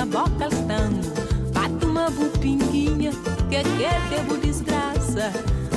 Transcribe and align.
na 0.00 0.06
boca 0.06 0.46
al 0.46 0.52
stango, 0.52 1.02
bato 1.52 1.86
uma 1.86 2.08
bu 2.08 2.30
pinguinha, 2.40 3.12
que 3.50 3.62
quer 3.76 4.00
ter 4.08 4.24
bu 4.24 4.38
desgraça, 4.38 5.30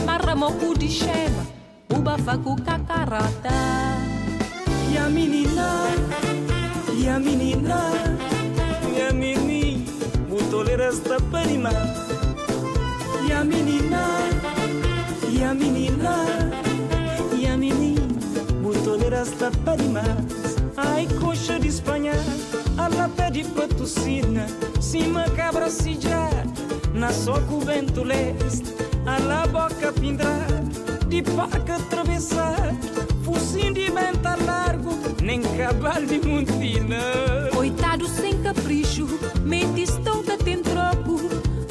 marramo 0.06 0.50
cu 0.60 0.74
de 0.74 0.88
chema, 0.88 1.44
uba 1.90 2.18
facu 2.18 2.56
cacarota. 2.64 3.52
E 4.90 4.98
a 4.98 5.10
menina, 5.10 5.68
e 6.98 7.10
a 7.10 7.20
menina, 7.20 7.80
e 8.96 9.02
a 9.02 9.12
menina, 9.12 9.92
butoleira 10.30 10.88
está 10.88 11.18
parima. 11.30 11.72
E 13.28 13.34
a 13.34 13.44
menina, 13.44 14.04
e 15.30 15.44
a 15.44 15.54
menina, 15.54 16.16
e 17.38 17.46
a 17.46 17.58
menina, 17.58 18.08
butoleira 18.62 19.24
está 19.24 19.52
parima. 19.66 20.04
Ai, 20.78 21.08
coxa 21.20 21.60
de 21.60 21.68
Espanha, 21.68 22.14
ela 22.92 23.10
pede 23.10 23.44
patrocina, 23.46 24.46
cima 24.82 25.30
cabra 25.32 25.70
já, 25.70 26.30
na 26.94 27.12
soco 27.12 27.60
vento 27.60 28.04
leste, 28.04 28.74
a 29.06 29.20
la 29.20 29.48
boca 29.48 29.92
pindrar, 29.94 30.48
de 31.08 31.22
paca 31.22 31.76
atravessar, 31.76 32.76
focinho 33.24 33.74
de 33.74 33.90
vento 33.90 34.24
largo, 34.46 34.92
nem 35.22 35.42
cavalo 35.42 36.06
de 36.06 36.20
montina. 36.28 37.00
Coitado 37.54 38.08
sem 38.08 38.42
capricho, 38.42 39.08
mente 39.44 39.84
estonta 39.84 40.38
tem 40.38 40.62
troco, 40.62 41.20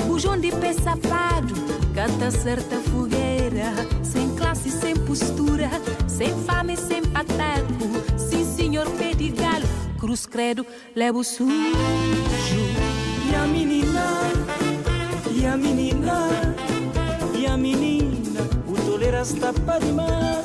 bujão 0.07 0.39
de 0.39 0.51
pé 0.53 0.73
sapado, 0.73 1.55
canta 1.95 2.31
certa 2.31 2.77
fogueira, 2.77 3.73
sem 4.03 4.35
classe, 4.35 4.71
sem 4.71 4.97
postura, 4.97 5.71
sem 6.07 6.35
fame, 6.45 6.77
sem 6.77 7.03
pataco, 7.03 7.62
cruz 10.13 10.27
credo, 10.27 10.67
levo 10.95 11.25
sujo. 11.25 11.53
E 13.31 13.35
a 13.35 13.47
menina, 13.47 14.05
e 15.35 15.47
a 15.47 15.57
menina, 15.57 16.29
e 17.35 17.47
a 17.47 17.57
menina, 17.57 18.41
o 18.69 18.75
toleira 18.75 19.23
está 19.23 19.55
para 19.55 19.79
demais. 19.79 20.45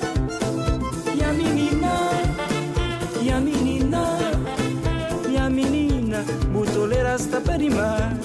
E 1.14 1.22
a 1.22 1.34
menina, 1.34 1.92
e 3.22 3.30
a 3.30 3.42
menina, 3.42 4.04
e 5.30 5.38
a 5.38 5.50
menina, 5.50 6.24
o 6.56 6.66
toleira 6.66 7.16
está 7.16 7.42
para 7.42 7.58
demais. 7.58 8.18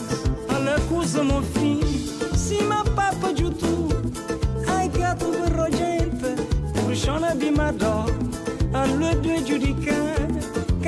Ela 0.49 0.77
acusa 0.77 1.25
meu 1.25 1.43
fim, 1.43 1.81
cima 2.37 2.85
papa 2.85 3.33
de 3.35 3.51
tu. 3.51 3.89
Ai 4.69 4.89
gato 4.89 5.27
berrojenta, 5.33 6.37
puxona 6.87 7.35
de 7.35 7.51
madó. 7.51 8.07
A 8.73 8.87
lua 8.87 9.15
do 9.17 9.37
judicar, 9.47 10.22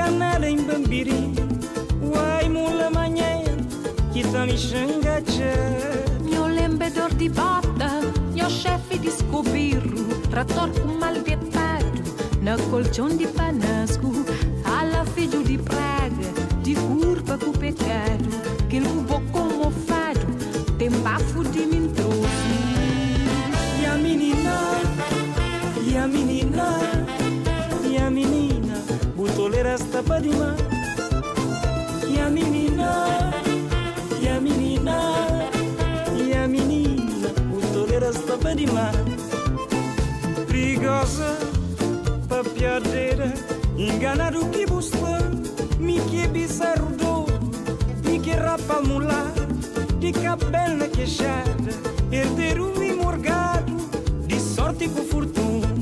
canada 0.05 0.47
em 0.49 0.59
bambiri. 0.59 1.33
Uai 2.03 2.49
mula 2.49 2.91
manhã, 2.91 3.43
que 4.13 4.23
tá 4.23 4.45
me 4.45 4.57
xangacha. 4.57 5.55
Mio 6.23 6.47
lembedor 6.47 7.15
di 7.15 7.29
botta, 7.29 7.91
mio 8.35 8.51
chefe 8.51 8.99
di 8.99 9.11
scobirro, 9.11 10.05
trator 10.31 10.69
com 10.81 10.99
mal 10.99 11.15
deitado, 11.15 12.03
na 12.43 12.57
colchão 12.71 13.09
de 13.09 13.27
panasco, 13.29 14.13
ala 14.65 15.07
filho 15.15 15.43
de 15.43 15.57
praga, 15.57 16.29
de 16.63 16.75
curva 16.75 17.39
com 17.39 17.53
pecado, 17.53 18.29
E 32.07 32.21
a 32.21 32.29
menina, 32.29 33.33
e 34.21 34.29
a 34.29 34.39
menina, 34.39 34.99
e 36.15 36.33
a 36.35 36.47
menina, 36.47 37.29
butoleira 37.49 38.11
está 38.11 38.37
para 38.37 38.55
demais. 38.55 38.97
Perigosa, 40.47 41.39
papiadeira, 42.29 43.33
enganar 43.79 44.37
o 44.37 44.49
que 44.51 44.67
busca, 44.67 45.19
me 45.79 45.99
que 46.01 46.27
bizarro 46.29 46.91
me 48.05 48.21
que 48.21 48.33
rapa 48.33 48.81
mular, 48.83 49.33
de 49.99 50.13
cabelo 50.13 50.77
na 50.77 50.89
queixada, 50.89 51.71
herdeiro 52.13 52.75
de 54.27 54.41
sorte 54.41 54.89
com 54.89 55.03
fortuna. 55.05 55.75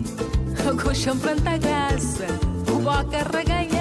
O 0.73 0.77
colchão 0.77 1.19
planta 1.19 1.57
graça, 1.59 2.27
o 2.69 2.79
boca 2.79 3.19
reganhado, 3.37 3.72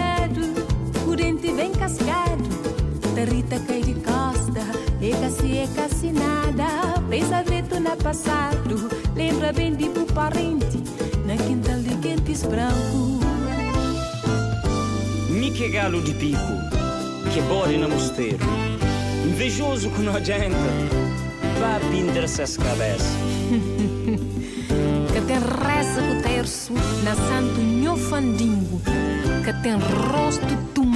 o 1.11 1.15
dente 1.15 1.51
bem 1.51 1.71
cascado, 1.73 2.47
tarita 3.13 3.59
cai 3.67 3.81
de 3.81 3.93
costa, 3.95 4.61
e 5.01 5.11
casi 5.11 5.57
é 5.57 5.67
casi 5.75 6.11
nada, 6.11 7.01
pensa 7.09 7.43
veto 7.43 7.79
na 7.81 7.97
passado, 7.97 8.89
lembra 9.13 9.51
bem 9.51 9.75
de 9.75 9.89
parente, 10.13 10.81
na 11.25 11.35
quintal 11.35 11.79
de 11.79 11.95
quentes 11.97 12.43
branco. 12.43 13.19
Miche 15.29 15.69
galo 15.69 16.01
di 16.01 16.13
pico, 16.13 16.53
che 17.33 17.41
bori 17.41 17.77
no 17.77 17.89
mosteiro, 17.89 18.45
invejoso 19.25 19.89
com 19.89 20.03
nojenta, 20.03 20.71
vá 21.59 21.77
pindre-se 21.91 22.41
as 22.41 22.55
cabeças. 22.55 23.11
Que 25.13 25.19
tem 25.19 25.35
reza 25.35 26.01
com 26.01 26.21
terço, 26.21 26.73
na 27.03 27.13
santo 27.13 27.59
nhofandingo, 27.59 28.81
que 29.43 29.53
tem 29.61 29.73
rosto 29.73 30.57
tumbado, 30.73 30.80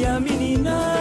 e 0.00 0.06
a 0.06 0.20
menina, 0.20 0.97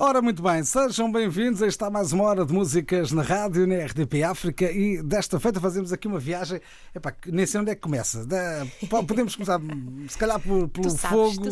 Ora, 0.00 0.22
muito 0.22 0.40
bem, 0.44 0.62
sejam 0.62 1.10
bem-vindos. 1.10 1.60
Está 1.60 1.90
mais 1.90 2.12
uma 2.12 2.22
hora 2.22 2.46
de 2.46 2.52
músicas 2.52 3.10
na 3.10 3.20
rádio, 3.22 3.66
na 3.66 3.74
RDP 3.84 4.22
África. 4.22 4.70
E 4.70 5.02
desta 5.02 5.40
feita 5.40 5.58
fazemos 5.60 5.92
aqui 5.92 6.06
uma 6.06 6.20
viagem. 6.20 6.60
Epá, 6.94 7.12
nem 7.26 7.44
sei 7.44 7.60
onde 7.60 7.72
é 7.72 7.74
que 7.74 7.80
começa. 7.80 8.24
Da- 8.24 8.64
Podemos 8.88 9.34
começar, 9.34 9.60
se 10.08 10.16
calhar, 10.16 10.38
por- 10.38 10.68
pelo 10.68 10.88
sabes, 10.90 11.10
fogo. 11.34 11.48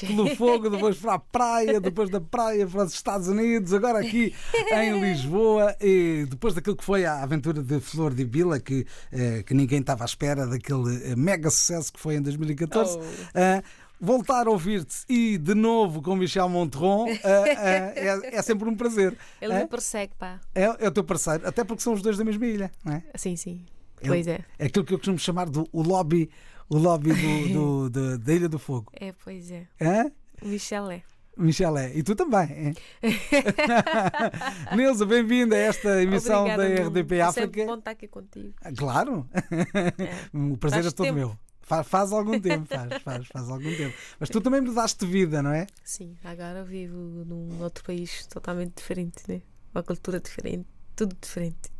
Pelo 0.00 0.34
fogo, 0.34 0.70
depois 0.70 0.96
para 0.96 1.12
a 1.12 1.18
praia, 1.18 1.78
depois 1.78 2.08
da 2.08 2.22
praia 2.22 2.66
para 2.66 2.84
os 2.84 2.94
Estados 2.94 3.28
Unidos, 3.28 3.74
agora 3.74 3.98
aqui 3.98 4.34
em 4.72 4.96
Lisboa. 5.04 5.76
E 5.78 6.24
depois 6.26 6.54
daquilo 6.54 6.76
que 6.76 6.84
foi 6.84 7.04
a 7.04 7.22
aventura 7.22 7.62
de 7.62 7.80
Flor 7.80 8.14
de 8.14 8.24
Bila, 8.24 8.58
que, 8.58 8.86
eh, 9.12 9.42
que 9.42 9.52
ninguém 9.52 9.80
estava 9.80 10.04
à 10.04 10.06
espera, 10.06 10.46
daquele 10.46 11.12
eh, 11.12 11.16
mega 11.16 11.50
sucesso 11.50 11.92
que 11.92 12.00
foi 12.00 12.14
em 12.14 12.22
2014. 12.22 12.96
Oh. 12.98 13.02
Ah, 13.34 13.62
Voltar 14.00 14.46
a 14.46 14.50
ouvir-te 14.50 15.04
e 15.08 15.36
de 15.36 15.54
novo 15.54 16.00
com 16.00 16.16
Michel 16.16 16.48
Monteron 16.48 17.06
ah, 17.22 17.44
ah, 17.44 17.92
é, 17.94 18.36
é 18.36 18.42
sempre 18.42 18.66
um 18.68 18.74
prazer. 18.74 19.14
Ele 19.42 19.52
Ah, 19.52 19.58
me 19.60 19.66
persegue, 19.66 20.14
pá. 20.18 20.40
é, 20.54 20.62
é 20.64 20.88
o 20.88 20.90
teu 20.90 21.04
parceiro, 21.04 21.46
até 21.46 21.62
porque 21.64 21.82
são 21.82 21.92
os 21.92 22.00
dois 22.00 22.16
da 22.16 22.24
mesma 22.24 22.46
ilha, 22.46 22.70
não 22.84 22.94
é? 22.94 23.02
Sim, 23.14 23.36
sim. 23.36 23.66
É 24.00 24.06
Pois 24.08 24.26
é. 24.26 24.40
É 24.58 24.66
aquilo 24.66 24.86
que 24.86 24.94
eu 24.94 24.98
costumo 24.98 25.18
chamar 25.18 25.50
do 25.50 25.68
o 25.70 25.82
lobby, 25.82 26.30
o 26.70 26.78
lobby 26.78 27.12
do, 27.12 27.48
do- 27.52 27.90
do- 27.90 28.18
da 28.18 28.32
Ilha 28.32 28.48
do 28.48 28.58
Fogo. 28.58 28.90
É, 28.98 29.12
pois 29.22 29.50
é. 29.50 29.66
Hã? 29.78 30.10
O 30.42 30.48
Michel 30.48 30.90
é. 30.90 31.02
Michel 31.36 31.76
é. 31.76 31.94
E 31.94 32.02
tu 32.02 32.14
também. 32.16 32.74
é? 33.02 34.72
Neuza, 34.76 35.04
bem-vinda 35.04 35.54
a 35.56 35.58
esta 35.58 36.02
emissão 36.02 36.40
Obrigada, 36.44 36.62
da 36.62 36.74
Nuno. 36.84 36.88
RDP 36.90 37.16
É 37.16 37.20
África. 37.22 37.46
sempre 37.46 37.66
bom 37.66 37.74
estar 37.78 37.90
aqui 37.90 38.08
contigo. 38.08 38.54
Claro. 38.76 39.28
o 40.32 40.56
prazer 40.56 40.82
Faz 40.82 40.86
é 40.92 40.96
todo 40.96 41.06
tempo. 41.06 41.18
meu. 41.18 41.36
Faz, 41.70 41.86
faz 41.86 42.12
algum 42.12 42.40
tempo, 42.40 42.66
faz, 42.66 43.00
faz, 43.00 43.26
faz 43.28 43.48
algum 43.48 43.72
tempo. 43.76 43.96
Mas 44.18 44.28
tu 44.28 44.40
também 44.40 44.60
mudaste 44.60 45.04
de 45.06 45.10
vida, 45.12 45.40
não 45.40 45.52
é? 45.52 45.68
Sim, 45.84 46.16
agora 46.24 46.64
vivo 46.64 46.96
num 47.24 47.62
outro 47.62 47.84
país 47.84 48.26
totalmente 48.26 48.74
diferente, 48.76 49.22
né? 49.28 49.40
Uma 49.72 49.84
cultura 49.84 50.18
diferente, 50.18 50.66
tudo 50.96 51.16
diferente. 51.20 51.70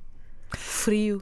Frio. 0.53 1.21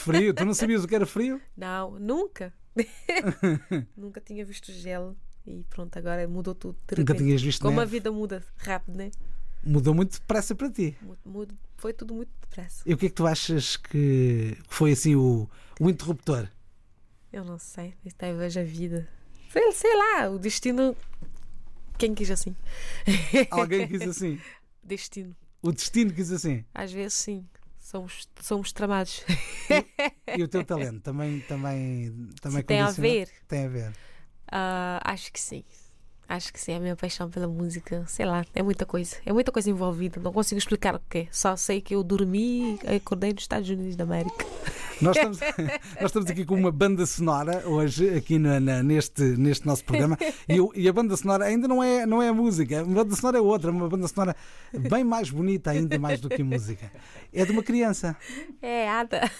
Frio, 0.00 0.32
tu 0.32 0.42
não 0.46 0.54
sabias 0.56 0.82
o 0.84 0.88
que 0.88 0.94
era 0.94 1.04
frio? 1.04 1.38
Não, 1.54 1.98
nunca. 1.98 2.50
nunca 3.94 4.22
tinha 4.22 4.42
visto 4.42 4.72
gelo. 4.72 5.14
E 5.46 5.64
pronto, 5.68 5.94
agora 5.98 6.26
mudou 6.26 6.54
tudo. 6.54 6.78
Nunca 6.96 7.14
tinhas 7.14 7.42
visto 7.42 7.60
Como 7.60 7.78
a 7.78 7.84
neve? 7.84 7.92
vida 7.98 8.10
muda 8.10 8.42
rápido, 8.56 8.96
né? 8.96 9.10
Mudou 9.62 9.92
muito 9.94 10.12
depressa 10.18 10.54
para 10.54 10.70
ti. 10.70 10.96
Mu- 11.02 11.16
muda- 11.26 11.54
foi 11.76 11.92
tudo 11.92 12.14
muito 12.14 12.30
depressa. 12.40 12.82
E 12.86 12.94
o 12.94 12.96
que 12.96 13.04
é 13.04 13.08
que 13.10 13.14
tu 13.14 13.26
achas 13.26 13.76
que 13.76 14.56
foi 14.66 14.92
assim 14.92 15.14
o, 15.14 15.46
o 15.78 15.90
interruptor? 15.90 16.48
Eu 17.32 17.44
não 17.44 17.58
sei. 17.58 17.94
Aí 18.18 18.34
vejo 18.34 18.60
a 18.60 18.64
vida. 18.64 19.08
Sei, 19.50 19.72
sei 19.72 19.96
lá, 19.96 20.28
o 20.30 20.38
destino. 20.38 20.96
Quem 21.96 22.14
quis 22.14 22.30
assim? 22.30 22.54
Alguém 23.50 23.86
quis 23.88 24.02
assim. 24.02 24.40
Destino. 24.82 25.36
O 25.60 25.72
destino 25.72 26.12
quis 26.12 26.30
assim. 26.30 26.64
Às 26.72 26.92
vezes 26.92 27.14
sim. 27.14 27.46
Somos, 27.78 28.28
somos 28.40 28.72
tramados. 28.72 29.24
E 30.36 30.42
o 30.42 30.48
teu 30.48 30.64
talento 30.64 31.00
também, 31.00 31.40
também, 31.40 32.28
também 32.40 32.62
tem 32.62 32.80
a 32.80 32.90
ver? 32.90 33.30
Tem 33.48 33.64
a 33.64 33.68
ver. 33.68 33.92
Ah, 34.50 35.00
acho 35.04 35.32
que 35.32 35.40
sim. 35.40 35.64
Acho 36.28 36.52
que 36.52 36.60
sim. 36.60 36.74
A 36.74 36.80
minha 36.80 36.94
paixão 36.94 37.30
pela 37.30 37.48
música, 37.48 38.04
sei 38.06 38.26
lá, 38.26 38.44
é 38.54 38.62
muita 38.62 38.84
coisa. 38.84 39.16
É 39.24 39.32
muita 39.32 39.50
coisa 39.50 39.70
envolvida. 39.70 40.20
Não 40.20 40.30
consigo 40.32 40.58
explicar 40.58 40.94
o 40.94 41.00
que 41.08 41.18
é. 41.20 41.26
Só 41.30 41.56
sei 41.56 41.80
que 41.80 41.94
eu 41.94 42.02
dormi 42.04 42.78
e 42.84 42.96
acordei 42.96 43.32
nos 43.32 43.42
Estados 43.44 43.68
Unidos 43.70 43.96
da 43.96 44.04
América. 44.04 44.44
Nós 45.00 45.16
estamos, 45.16 45.38
nós 46.00 46.04
estamos 46.10 46.30
aqui 46.30 46.44
com 46.44 46.54
uma 46.56 46.70
banda 46.72 47.06
sonora 47.06 47.66
hoje, 47.66 48.10
aqui 48.14 48.38
na- 48.38 48.58
na- 48.60 48.82
neste, 48.82 49.22
neste 49.22 49.64
nosso 49.66 49.84
programa, 49.84 50.18
e, 50.48 50.58
e 50.82 50.88
a 50.88 50.92
banda 50.92 51.16
sonora 51.16 51.44
ainda 51.44 51.68
não 51.68 51.80
é, 51.82 52.04
não 52.04 52.20
é 52.20 52.28
a 52.28 52.32
música, 52.34 52.80
a 52.80 52.84
banda 52.84 53.14
sonora 53.14 53.38
é 53.38 53.40
outra, 53.40 53.70
uma 53.70 53.88
banda 53.88 54.08
sonora 54.08 54.34
bem 54.76 55.04
mais 55.04 55.30
bonita, 55.30 55.70
ainda 55.70 55.98
mais 56.00 56.20
do 56.20 56.28
que 56.28 56.42
a 56.42 56.44
música. 56.44 56.90
É 57.32 57.44
de 57.44 57.52
uma 57.52 57.62
criança, 57.62 58.16
É, 58.60 58.88
Ada. 58.88 59.30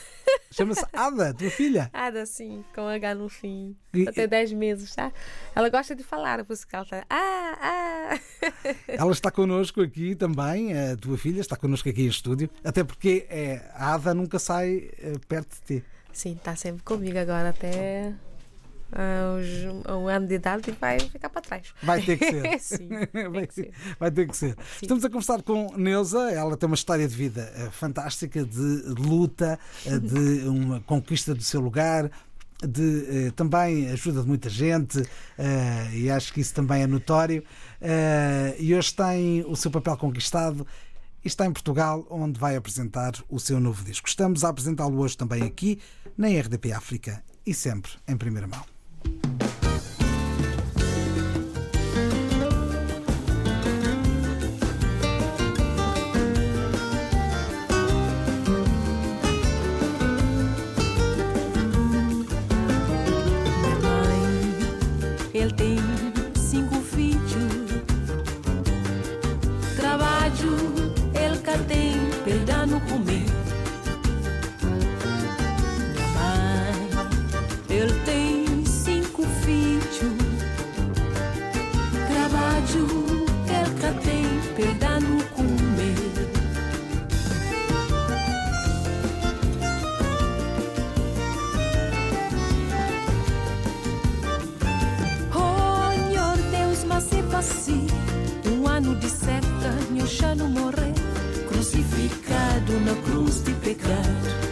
chama-se 0.53 0.87
Ada, 0.93 1.35
tua 1.35 1.51
filha. 1.51 1.91
Ada, 1.93 2.25
sim, 2.25 2.65
com 2.73 2.83
H 2.87 3.15
no 3.17 3.29
fim. 3.29 3.77
Tem 4.15 4.29
10 4.29 4.53
meses, 4.53 4.95
tá? 4.95 5.11
Ela 5.57 5.69
gosta 5.71 5.97
de 5.97 6.05
falar, 6.05 6.45
por 6.45 6.53
isso 6.53 6.67
que 6.69 6.77
ela 6.79 6.87
tá. 6.87 7.05
Ah, 7.11 7.59
ah. 7.61 8.19
Ela 8.89 9.13
está 9.13 9.31
connosco 9.31 9.83
aqui 9.83 10.15
também, 10.15 10.73
a 10.73 10.97
tua 10.97 11.19
filha 11.19 11.41
está 11.41 11.57
connosco 11.57 11.89
aqui 11.89 12.03
em 12.03 12.09
estúdio, 12.09 12.49
até 12.65 12.85
porque 12.85 13.27
é, 13.29 13.71
a 13.75 13.95
Ada 13.95 14.15
nunca 14.15 14.39
sai 14.39 14.91
eh, 14.99 15.15
perto 15.27 15.57
de 15.57 15.81
ti. 15.81 15.85
Sim, 16.13 16.39
tá 16.43 16.57
sempre 16.57 16.83
comigo 16.83 17.19
agora 17.19 17.51
até 17.51 18.15
a 18.93 19.95
um 19.95 20.09
ano 20.09 20.27
de 20.27 20.35
idade 20.35 20.71
e 20.71 20.73
vai 20.73 20.99
ficar 20.99 21.29
para 21.29 21.43
trás. 21.43 21.75
Vai 21.83 22.01
ter 22.01 22.17
que 22.17 22.25
ser. 22.25 22.59
Sim, 22.61 22.89
vai, 23.31 23.47
que 23.47 23.55
ser. 23.55 23.73
vai 23.99 24.11
ter 24.11 24.27
que 24.27 24.37
ser. 24.37 24.57
Estamos 24.81 25.05
a 25.05 25.09
conversar 25.09 25.43
com 25.43 25.77
Neuza, 25.77 26.31
ela 26.31 26.57
tem 26.57 26.67
uma 26.67 26.75
história 26.75 27.07
de 27.07 27.15
vida 27.15 27.53
eh, 27.55 27.69
fantástica, 27.71 28.45
de 28.45 28.83
luta, 28.99 29.59
eh, 29.85 29.99
de 29.99 30.49
uma 30.49 30.81
conquista 30.81 31.35
do 31.35 31.43
seu 31.43 31.61
lugar. 31.61 32.11
De 32.61 33.27
eh, 33.27 33.31
também 33.31 33.89
ajuda 33.91 34.23
de 34.23 34.27
muita 34.27 34.49
gente 34.49 35.01
eh, 35.39 35.91
e 35.93 36.11
acho 36.11 36.33
que 36.33 36.41
isso 36.41 36.53
também 36.55 36.83
é 36.83 36.87
notório. 36.87 37.45
Eh, 37.81 38.57
e 38.59 38.75
hoje 38.75 38.95
tem 38.95 39.45
o 39.47 39.55
seu 39.55 39.71
papel 39.71 39.97
conquistado 39.97 40.67
e 41.25 41.29
está 41.29 41.47
em 41.47 41.53
Portugal, 41.53 42.07
onde 42.11 42.39
vai 42.39 42.57
apresentar 42.57 43.13
o 43.29 43.39
seu 43.39 43.61
novo 43.61 43.85
disco. 43.85 44.09
Estamos 44.09 44.45
a 44.45 44.49
apresentá-lo 44.49 44.99
hoje 44.99 45.17
também 45.17 45.43
aqui 45.45 45.79
na 46.17 46.29
RDP 46.29 46.73
África 46.73 47.23
e 47.47 47.55
sempre 47.55 47.93
em 48.09 48.17
primeira 48.17 48.49
mão. 48.49 48.78
Meu 100.09 100.17
chano 100.17 100.49
morrer 100.49 100.95
Crucificado 101.49 102.81
na 102.81 102.95
cruz 103.03 103.43
de 103.45 103.53
pecado 103.53 104.48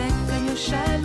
ano 0.00 0.54
de 0.54 0.60
seca, 0.60 0.97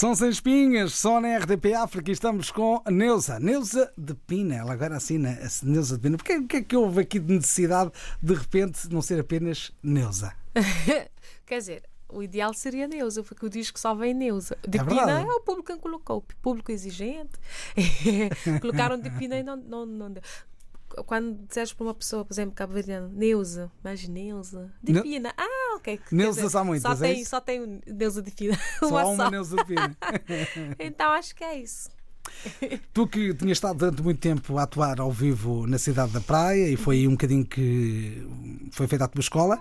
São 0.00 0.14
sem 0.14 0.30
espinhas, 0.30 0.94
só 0.94 1.20
na 1.20 1.36
RDP 1.36 1.74
África 1.74 2.08
e 2.08 2.14
estamos 2.14 2.50
com 2.50 2.80
a 2.86 2.90
Neuza. 2.90 3.38
Neuza 3.38 3.92
de 3.98 4.14
Pina, 4.14 4.54
ela 4.54 4.72
agora 4.72 4.96
assina 4.96 5.28
a 5.32 5.66
Neuza 5.66 5.96
de 5.96 6.02
Pina. 6.02 6.16
Porquê, 6.16 6.42
que 6.42 6.56
é 6.56 6.62
que 6.62 6.74
houve 6.74 7.02
aqui 7.02 7.18
de 7.18 7.34
necessidade 7.34 7.92
de 8.22 8.32
repente 8.32 8.88
não 8.90 9.02
ser 9.02 9.20
apenas 9.20 9.70
Neuza? 9.82 10.32
Quer 11.44 11.58
dizer, 11.58 11.82
o 12.08 12.22
ideal 12.22 12.54
seria 12.54 12.88
Neuza, 12.88 13.22
porque 13.22 13.44
o 13.44 13.50
disco 13.50 13.78
só 13.78 13.94
vem 13.94 14.14
Neuza. 14.14 14.56
De 14.66 14.78
É 14.78 14.82
Pina 14.82 15.04
verdade. 15.04 15.28
é 15.28 15.32
o 15.34 15.40
público 15.40 15.70
que 15.70 15.78
colocou, 15.78 16.16
o 16.16 16.22
público 16.40 16.72
exigente. 16.72 17.38
Colocaram 18.62 18.98
de 18.98 19.10
Pina 19.10 19.36
e 19.36 19.42
não, 19.42 19.56
não, 19.56 19.84
não 19.84 20.10
deu. 20.10 20.22
Quando 21.04 21.46
disseres 21.46 21.72
para 21.72 21.84
uma 21.84 21.94
pessoa, 21.94 22.24
por 22.24 22.32
exemplo, 22.32 22.54
cabo-verdiana, 22.54 23.08
Neuza, 23.08 23.70
mas 23.82 24.06
Neuza, 24.06 24.72
Pina. 24.84 25.34
Ah, 25.36 25.76
ok. 25.76 26.00
Neuzas 26.10 26.54
há 26.54 26.64
muitas, 26.64 26.98
só 26.98 27.04
é 27.04 27.08
tem, 27.08 27.20
isso? 27.20 27.30
só 27.30 27.40
tem 27.40 27.80
Neuza 27.86 28.22
de 28.22 28.30
Pina. 28.30 28.58
Só 28.80 28.98
há 28.98 29.06
uma 29.06 29.24
só. 29.24 29.30
Neuza 29.30 29.56
de 29.56 29.64
Pina. 29.64 29.96
Então 30.78 31.10
acho 31.12 31.34
que 31.34 31.44
é 31.44 31.58
isso. 31.58 31.90
Tu 32.94 33.06
que 33.06 33.34
tinhas 33.34 33.58
estado 33.58 33.78
durante 33.78 34.02
muito 34.02 34.18
tempo 34.20 34.56
a 34.58 34.62
atuar 34.62 35.00
ao 35.00 35.10
vivo 35.12 35.66
na 35.66 35.78
cidade 35.78 36.12
da 36.12 36.20
Praia 36.20 36.68
e 36.68 36.76
foi 36.76 36.96
aí 36.96 37.08
um 37.08 37.12
bocadinho 37.12 37.44
que 37.44 38.26
foi 38.72 38.86
feita 38.86 39.04
a 39.04 39.08
tua 39.08 39.20
escola, 39.20 39.58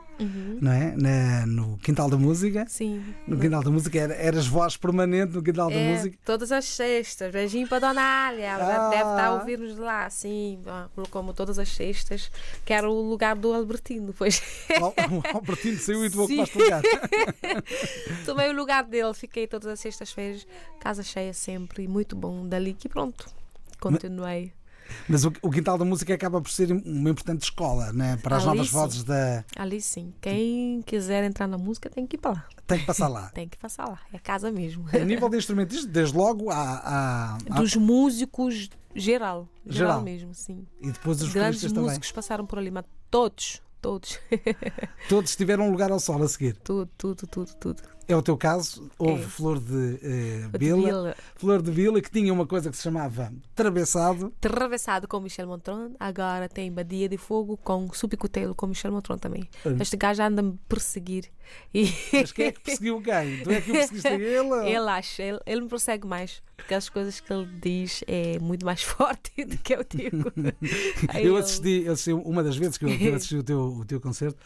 não 0.61 0.71
é? 0.71 0.95
Na- 0.95 1.45
no 1.45 1.77
Quintal 1.79 2.09
da 2.09 2.17
Música. 2.17 2.65
Sim. 2.67 3.03
No 3.27 3.37
Quintal 3.39 3.63
da 3.63 3.69
Música 3.71 3.97
era, 3.99 4.13
eras 4.15 4.47
voz 4.47 4.77
permanente 4.77 5.33
no 5.33 5.43
Quintal 5.43 5.69
da 5.69 5.75
É, 5.75 5.93
Música. 5.93 6.17
todas 6.25 6.51
as 6.51 6.65
sextas. 6.65 7.31
Beijinho 7.31 7.67
para 7.67 7.79
Dona 7.79 8.01
Alia. 8.27 8.45
Ela 8.45 8.87
Ah. 8.87 8.89
deve 8.89 9.01
estar 9.09 9.25
a 9.25 9.33
ouvir-nos 9.35 9.77
lá, 9.77 10.09
sim. 10.09 10.59
Colocou-me 10.95 11.33
todas 11.33 11.59
as 11.59 11.69
sextas, 11.69 12.31
que 12.65 12.73
era 12.73 12.89
o 12.89 13.01
lugar 13.09 13.35
do 13.35 13.53
Albertino. 13.53 14.13
Pois 14.17 14.41
O 14.79 15.35
Albertino 15.37 15.77
saiu 15.79 16.05
e 16.05 16.09
tu 16.09 16.23
ocupaste 16.23 16.57
o 16.57 16.61
lugar. 16.63 16.81
tomei 18.25 18.49
o 18.49 18.53
lugar 18.55 18.83
dele. 18.83 19.13
Fiquei 19.13 19.47
todas 19.47 19.67
as 19.67 19.79
sextas-feiras, 19.79 20.45
casa 20.79 21.03
cheia 21.03 21.33
sempre. 21.33 21.83
E 21.83 21.87
muito 21.87 22.15
bom. 22.15 22.45
Dali 22.59 22.73
que 22.73 22.89
pronto, 22.89 23.25
continuei. 23.79 24.51
Mas 25.07 25.23
o, 25.23 25.31
o 25.41 25.49
Quintal 25.49 25.77
da 25.77 25.85
Música 25.85 26.13
acaba 26.13 26.41
por 26.41 26.49
ser 26.51 26.71
uma 26.73 27.09
importante 27.11 27.43
escola 27.43 27.93
né? 27.93 28.17
para 28.21 28.35
as 28.35 28.43
Ali 28.43 28.57
novas 28.57 28.67
sim. 28.67 28.73
vozes 28.73 29.03
da. 29.03 29.45
Ali 29.55 29.79
sim. 29.81 30.13
Quem 30.19 30.81
quiser 30.81 31.23
entrar 31.23 31.47
na 31.47 31.57
música 31.57 31.89
tem 31.89 32.05
que 32.05 32.17
ir 32.17 32.19
para 32.19 32.31
lá. 32.31 32.45
Tem 32.67 32.79
que 32.79 32.85
passar 32.85 33.07
lá. 33.07 33.29
Tem 33.33 33.47
que 33.47 33.57
passar 33.57 33.87
lá. 33.87 33.99
É 34.11 34.17
casa 34.19 34.51
mesmo. 34.51 34.85
A 34.91 34.97
nível 35.05 35.29
de 35.29 35.37
instrumentistas, 35.37 35.85
desde 35.85 36.17
logo 36.17 36.49
há- 36.51 37.37
Dos 37.55 37.75
músicos 37.77 38.69
geral. 38.93 39.47
Geral, 39.65 39.67
Geral. 39.67 40.01
mesmo, 40.01 40.33
sim. 40.33 40.65
e 40.81 40.91
depois 40.91 41.21
os 41.21 41.31
Grandes 41.31 41.61
vocalistas 41.61 41.71
também. 41.71 41.83
músicos 41.89 42.11
passaram 42.11 42.45
por 42.45 42.57
ali, 42.59 42.71
mas 42.71 42.83
todos, 43.09 43.61
todos. 43.79 44.19
Todos 45.07 45.35
tiveram 45.35 45.67
um 45.67 45.71
lugar 45.71 45.91
ao 45.91 45.99
sol 45.99 46.21
a 46.23 46.27
seguir. 46.27 46.57
tudo, 46.63 46.89
tudo, 46.97 47.25
tudo, 47.27 47.53
tudo. 47.55 47.83
É 48.09 48.15
o 48.15 48.23
teu 48.23 48.35
caso. 48.35 48.89
Houve 48.97 49.21
É. 49.21 49.27
Flor 49.27 49.59
de 49.59 49.99
eh, 50.01 50.57
Bila. 50.57 50.81
Vila, 50.81 51.15
Flor 51.35 51.61
de 51.61 51.69
Vila, 51.69 52.01
que 52.01 52.09
tinha 52.09 52.33
uma 52.33 52.47
coisa 52.47 52.71
que 52.71 52.75
se 52.75 52.81
chamava 52.81 53.31
Travessado. 53.53 54.33
Travessado 54.41 55.07
com 55.07 55.19
Michel 55.19 55.45
Montron, 55.45 55.91
agora 55.99 56.49
tem 56.49 56.71
Badia 56.71 57.07
de 57.07 57.19
Fogo 57.19 57.55
com 57.55 57.87
Subicutelo 57.93 58.55
com 58.55 58.65
Michel 58.65 58.91
Montron 58.91 59.19
também. 59.19 59.47
Hum. 59.63 59.77
Este 59.79 59.95
gajo 59.95 60.23
anda 60.23 60.41
me 60.41 60.59
perseguir. 60.67 61.25
E 61.71 61.93
Mas 62.11 62.31
quem 62.31 62.47
é 62.47 62.51
que 62.51 62.61
perseguiu 62.61 62.99
quem? 62.99 63.43
Tu 63.43 63.51
é 63.51 63.61
que 63.61 63.69
o 63.69 63.73
perseguiste 63.75 64.07
a 64.07 64.13
ele? 64.17 64.69
ele 64.69 64.89
acha, 64.89 65.21
ele, 65.21 65.39
ele 65.45 65.61
me 65.61 65.67
persegue 65.69 66.07
mais, 66.07 66.41
porque 66.57 66.73
as 66.73 66.89
coisas 66.89 67.19
que 67.19 67.31
ele 67.31 67.45
diz 67.61 68.03
é 68.07 68.39
muito 68.39 68.65
mais 68.65 68.81
forte 68.83 69.45
do 69.45 69.55
que 69.59 69.75
eu 69.75 69.85
digo. 69.87 70.33
Eu 71.13 71.37
assisti, 71.37 71.83
eu 71.85 71.93
assisti 71.93 72.13
uma 72.13 72.41
das 72.43 72.57
vezes 72.57 72.75
que 72.77 72.85
eu, 72.85 72.97
que 72.97 73.05
eu 73.05 73.15
assisti 73.15 73.37
o 73.37 73.43
teu, 73.43 73.59
o 73.59 73.85
teu 73.85 74.01
concerto. 74.01 74.37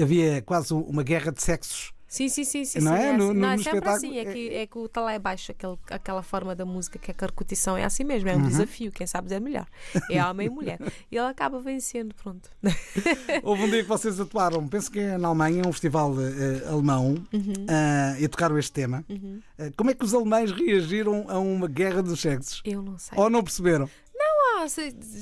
Havia 0.00 0.40
quase 0.42 0.72
uma 0.72 1.02
guerra 1.02 1.32
de 1.32 1.42
sexos. 1.42 1.92
Sim, 2.08 2.28
sim, 2.30 2.42
sim, 2.42 2.64
sim. 2.64 2.80
Não 2.80 2.96
sim, 2.96 3.02
é? 3.02 3.08
assim. 3.10 3.18
No- 3.18 3.34
no- 3.34 3.40
não, 3.40 3.50
é 3.50 3.58
sempre 3.58 3.88
assim. 3.90 4.16
É 4.16 4.22
é- 4.22 4.32
que, 4.32 4.48
é 4.54 4.66
que 4.66 4.78
o 4.78 4.88
talé 4.88 5.16
é 5.16 5.18
baixo, 5.18 5.52
aquele, 5.52 5.76
aquela 5.90 6.22
forma 6.22 6.54
da 6.56 6.64
música 6.64 6.98
que 6.98 7.10
é 7.10 7.12
a 7.12 7.14
carcutição 7.14 7.76
é 7.76 7.84
assim 7.84 8.02
mesmo, 8.02 8.28
é 8.30 8.34
Uhum. 8.34 8.44
um 8.44 8.48
desafio. 8.48 8.90
Quem 8.90 9.06
sabe 9.06 9.26
dizer 9.28 9.40
melhor. 9.40 9.66
É 10.10 10.24
homem 10.24 10.46
e 10.46 10.50
mulher. 10.50 10.78
E 11.10 11.16
ele 11.16 11.26
acaba 11.26 11.60
vencendo, 11.60 12.14
pronto. 12.14 12.48
Houve 13.42 13.62
um 13.64 13.70
dia 13.70 13.82
que 13.82 13.88
vocês 13.88 14.18
atuaram, 14.18 14.66
penso 14.66 14.90
que 14.90 14.98
é 15.00 15.18
na 15.18 15.28
Alemanha, 15.28 15.62
um 15.66 15.72
festival 15.72 16.14
eh, 16.20 16.66
alemão, 16.68 17.14
Uhum. 17.32 17.66
ah, 17.68 18.16
e 18.18 18.26
tocaram 18.26 18.58
este 18.58 18.72
tema. 18.72 19.04
Ah, 19.58 19.70
como 19.76 19.90
é 19.90 19.94
que 19.94 20.04
os 20.04 20.14
alemães 20.14 20.50
reagiram 20.50 21.26
a 21.28 21.38
uma 21.38 21.68
guerra 21.68 22.02
dos 22.02 22.20
sexos? 22.20 22.62
Eu 22.64 22.80
não 22.82 22.96
sei. 22.98 23.18
Ou 23.18 23.28
não 23.28 23.42
perceberam? 23.42 23.88
Ah, 24.58 24.66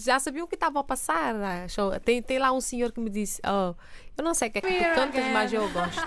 já 0.03 0.19
sabiam 0.19 0.45
o 0.45 0.49
que 0.49 0.55
estava 0.55 0.81
a 0.81 0.85
passar. 0.85 1.35
show. 1.69 1.91
Tem, 2.01 2.23
tem 2.23 2.39
lá 2.39 2.53
um 2.53 2.61
senhor 2.61 2.91
que 2.91 3.01
me 3.01 3.11
disse: 3.11 3.41
Oh, 3.45 3.75
eu 4.17 4.25
não 4.25 4.33
sei 4.33 4.49
o 4.49 4.51
que 4.51 4.59
é 4.59 4.61
que 4.63 4.69
tu 4.69 4.95
cantas, 4.95 5.25
mas 5.31 5.53
eu 5.53 5.69
gosto. 5.71 6.07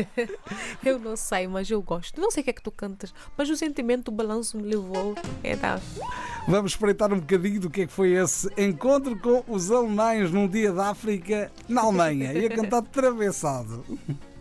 eu 0.82 0.98
não 0.98 1.16
sei, 1.16 1.46
mas 1.46 1.70
eu 1.70 1.82
gosto. 1.82 2.18
Não 2.18 2.30
sei 2.30 2.40
o 2.40 2.44
que 2.44 2.50
é 2.50 2.52
que 2.54 2.62
tu 2.62 2.70
cantas, 2.70 3.12
mas 3.36 3.50
o 3.50 3.56
sentimento, 3.56 4.08
o 4.08 4.12
balanço 4.12 4.56
me 4.56 4.62
levou. 4.62 5.14
Então, 5.44 5.78
Vamos 6.48 6.72
espreitar 6.72 7.12
um 7.12 7.18
bocadinho 7.18 7.60
do 7.60 7.68
que 7.68 7.82
é 7.82 7.86
que 7.86 7.92
foi 7.92 8.12
esse 8.12 8.48
encontro 8.56 9.18
com 9.18 9.44
os 9.48 9.70
alemães 9.70 10.30
num 10.30 10.48
dia 10.48 10.72
da 10.72 10.90
África 10.90 11.50
na 11.68 11.82
Alemanha 11.82 12.32
e 12.32 12.46
a 12.46 12.48
cantar 12.48 12.82
travessado. 12.82 13.84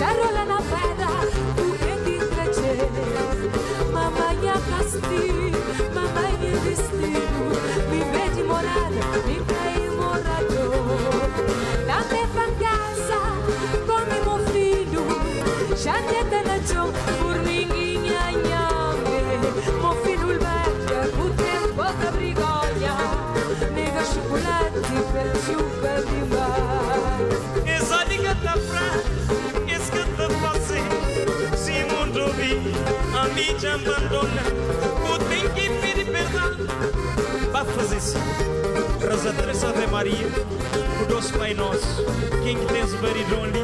Charola 0.00 0.32
na 0.32 0.39
te 33.60 33.66
abandona 33.66 34.42
Tu 35.06 35.24
tem 35.28 35.48
que 35.50 35.68
pedir 35.80 36.10
perdão 36.10 36.50
fazer 37.76 37.98
isso. 37.98 38.16
Reza 39.06 39.32
Teresa 39.34 39.68
Ave 39.68 39.86
Maria 39.86 40.28
O 41.02 41.06
doce 41.06 41.32
Pai 41.34 41.52
Nosso 41.52 42.04
Quem 42.42 42.56
que 42.56 42.66
tens 42.72 42.94
ali? 42.94 43.60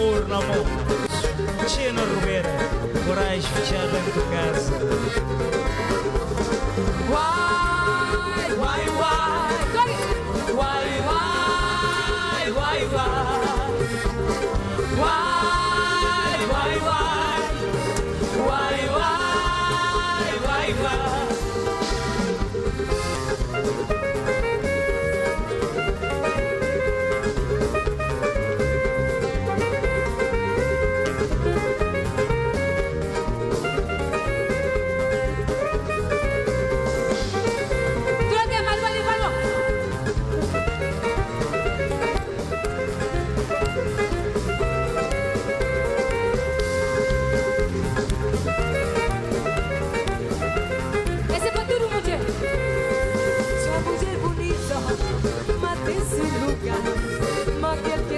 Ouro 0.00 0.26
na 0.26 0.40
mão. 0.40 0.66
Cheia 1.68 1.92
na 1.92 2.02
romeira 2.02 2.48
Morais 3.06 3.44
fechada 3.46 3.86
dentro 3.86 4.12
de 4.12 4.26
casa. 4.30 4.72
Why, 7.08 7.55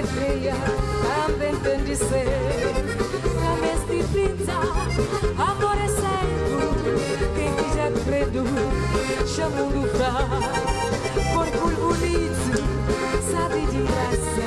também 0.06 1.54
tem 1.56 1.82
de 1.84 1.96
ser. 1.96 2.26
Na 3.42 3.56
mês 3.56 3.80
de 3.86 4.02
vida, 4.12 4.58
amor 5.36 5.76
é 5.76 5.88
cego. 5.88 6.60
Quem 7.34 7.52
quiser 7.54 7.92
credo, 8.04 8.44
chama 9.26 9.62
um 9.62 9.70
lugar. 9.70 10.28
Corpo 11.34 11.68
bonito, 11.80 12.62
sabe 13.30 13.60
de 13.66 13.82
graça. 13.82 14.46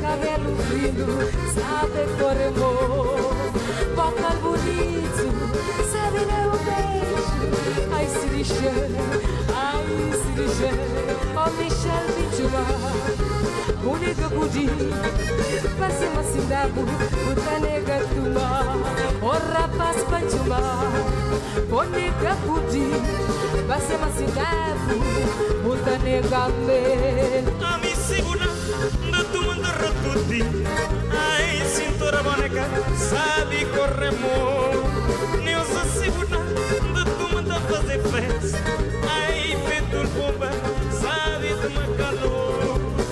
Cabelo 0.00 0.56
fino, 0.68 1.06
sabe 1.54 2.00
cor 2.18 2.38
amor. 2.46 3.34
Boca 3.96 4.30
bonito, 4.40 5.26
sabe 5.90 6.20
um 6.46 6.58
beijo. 6.64 7.30
Ai, 7.92 8.06
se 8.06 8.26
lixa, 8.28 8.72
ai, 9.54 9.84
se 10.12 10.30
lixa. 10.40 10.70
Oh, 11.42 11.50
Michel 11.52 12.04
Bichula, 12.16 12.64
única 13.84 14.28
budi. 14.28 14.68
Passa 15.78 16.04
uma 16.06 16.22
cidade, 16.24 16.72
puta 16.72 17.58
nega 17.60 18.00
tuma. 18.14 18.76
Oh, 19.22 19.52
rapaz, 19.52 20.02
panchuma, 20.04 20.60
única 21.70 22.34
budi. 22.46 22.90
Passa 23.66 23.96
uma 23.96 24.10
cidade, 24.10 24.94
puta 25.62 25.98
nega 25.98 26.48
me. 26.66 27.64
A 27.64 27.78
mi 27.78 27.94
segura 27.94 28.46
de 28.46 29.24
tu 29.32 29.42
mundo 29.42 29.68
rotuti 29.80 30.42
Ai, 31.10 31.64
cintura 31.66 32.22
boneca, 32.22 32.64
sabe 32.96 33.66
correr 33.66 34.12
mo 34.12 35.40
Neuza 35.42 35.84
segura 35.84 36.38
de 36.38 37.04
tu 37.16 37.28
mundo 37.34 37.54
fazer 37.68 38.00
festa 38.00 38.58
Ai, 39.08 39.56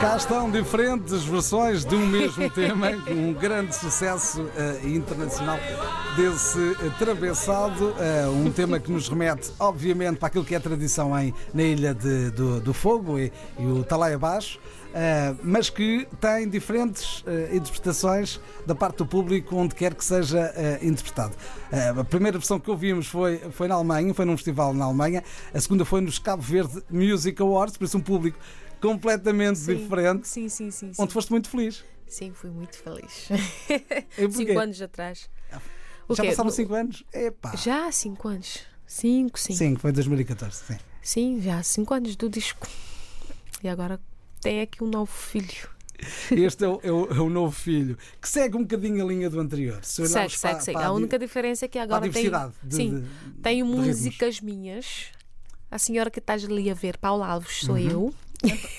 Cá 0.00 0.16
estão 0.18 0.50
diferentes 0.50 1.24
versões 1.24 1.82
de 1.84 1.94
um 1.94 2.06
mesmo 2.06 2.48
tema, 2.50 2.90
um 3.08 3.32
grande 3.32 3.74
sucesso 3.74 4.46
eh, 4.54 4.80
internacional 4.84 5.58
desse 6.14 6.76
eh, 6.84 6.90
Travessado, 6.98 7.94
eh, 7.98 8.26
um 8.28 8.50
tema 8.50 8.78
que 8.78 8.92
nos 8.92 9.08
remete, 9.08 9.50
obviamente, 9.58 10.18
para 10.18 10.28
aquilo 10.28 10.44
que 10.44 10.54
é 10.54 10.60
tradição 10.60 11.18
em, 11.18 11.32
na 11.54 11.62
Ilha 11.62 11.94
de- 11.94 12.30
do, 12.32 12.60
do 12.60 12.74
Fogo 12.74 13.18
e, 13.18 13.32
e 13.58 13.64
o 13.64 13.82
Talai 13.82 14.12
Abaixo, 14.12 14.60
eh, 14.94 15.34
mas 15.42 15.70
que 15.70 16.06
tem 16.20 16.46
diferentes 16.48 17.24
eh, 17.26 17.48
interpretações 17.56 18.38
da 18.66 18.74
parte 18.74 18.98
do 18.98 19.06
público, 19.06 19.56
onde 19.56 19.74
quer 19.74 19.94
que 19.94 20.04
seja 20.04 20.52
eh, 20.54 20.80
interpretado. 20.82 21.34
A 21.98 22.04
primeira 22.04 22.38
versão 22.38 22.60
que 22.60 22.70
ouvimos 22.70 23.08
foi, 23.08 23.38
foi 23.50 23.66
na 23.66 23.74
Alemanha, 23.74 24.12
foi 24.14 24.24
num 24.24 24.36
festival 24.36 24.72
na 24.74 24.84
Alemanha, 24.84 25.24
a 25.52 25.60
segunda 25.60 25.84
foi 25.84 26.00
nos 26.02 26.18
Cabo 26.20 26.40
Verde 26.42 26.82
Music 26.90 27.40
Awards, 27.42 27.76
por 27.76 27.84
isso 27.84 27.96
um 27.98 28.00
público 28.00 28.38
completamente 28.88 29.58
Sim. 29.58 29.76
diferente, 29.76 30.28
Sim, 30.28 30.48
sim, 30.48 30.70
sim. 30.70 30.92
Sim, 30.92 31.02
onde 31.02 31.12
foste 31.12 31.30
muito 31.30 31.48
feliz. 31.48 31.84
sim 32.06 32.32
fui 32.32 32.50
muito 32.50 32.76
feliz. 32.76 33.28
Cinco 34.30 34.58
anos 34.58 34.80
atrás. 34.82 35.28
O 36.08 36.14
Já 36.14 36.22
quê? 36.22 36.28
passaram 36.30 36.50
5 36.50 36.74
anos? 36.74 37.04
Epá. 37.12 37.56
Já 37.56 37.86
há 37.86 37.92
cinco 37.92 38.28
anos. 38.28 38.60
Cinco, 38.86 39.38
sim. 39.40 39.54
Sim, 39.54 39.76
foi 39.76 39.90
2014. 39.90 40.64
Sim. 40.66 40.76
Sim, 41.00 41.40
já 41.40 41.58
há 41.58 41.62
cinco 41.62 41.94
anos 41.94 42.14
do 42.16 42.28
disco. 42.28 42.66
E 43.62 43.68
agora 43.68 43.98
tem 44.42 44.60
aqui 44.60 44.84
um 44.84 44.86
novo 44.86 45.10
filho. 45.10 45.68
Este 46.30 46.64
é 46.64 46.68
o, 46.68 46.80
é 46.82 46.92
o- 46.92 47.06
é 47.10 47.20
o 47.20 47.30
novo 47.30 47.52
filho, 47.52 47.96
que 48.20 48.28
segue 48.28 48.54
um 48.56 48.60
bocadinho 48.62 49.02
a 49.02 49.08
linha 49.08 49.30
do 49.30 49.40
anterior. 49.40 49.82
Se 49.82 50.06
Segue, 50.06 50.36
segue, 50.36 50.60
segue. 50.62 50.76
A 50.78 50.82
di- 50.82 50.88
única 50.90 51.18
diferença 51.18 51.64
é 51.64 51.68
que 51.68 51.78
a 51.78 51.84
agora 51.84 52.06
tem. 52.10 52.30
de, 52.62 52.74
Sim, 52.76 53.00
de- 53.00 53.40
tenho 53.42 53.64
de 53.64 53.70
ritmos. 53.72 53.86
músicas 53.86 54.40
minhas. 54.42 55.06
A 55.70 55.78
senhora 55.78 56.10
que 56.10 56.18
estás 56.18 56.44
ali 56.44 56.70
a 56.70 56.74
ver, 56.74 56.98
Paula 56.98 57.26
Alves, 57.26 57.60
sou 57.60 57.76
Uhum. 57.76 57.90
eu. 57.90 58.14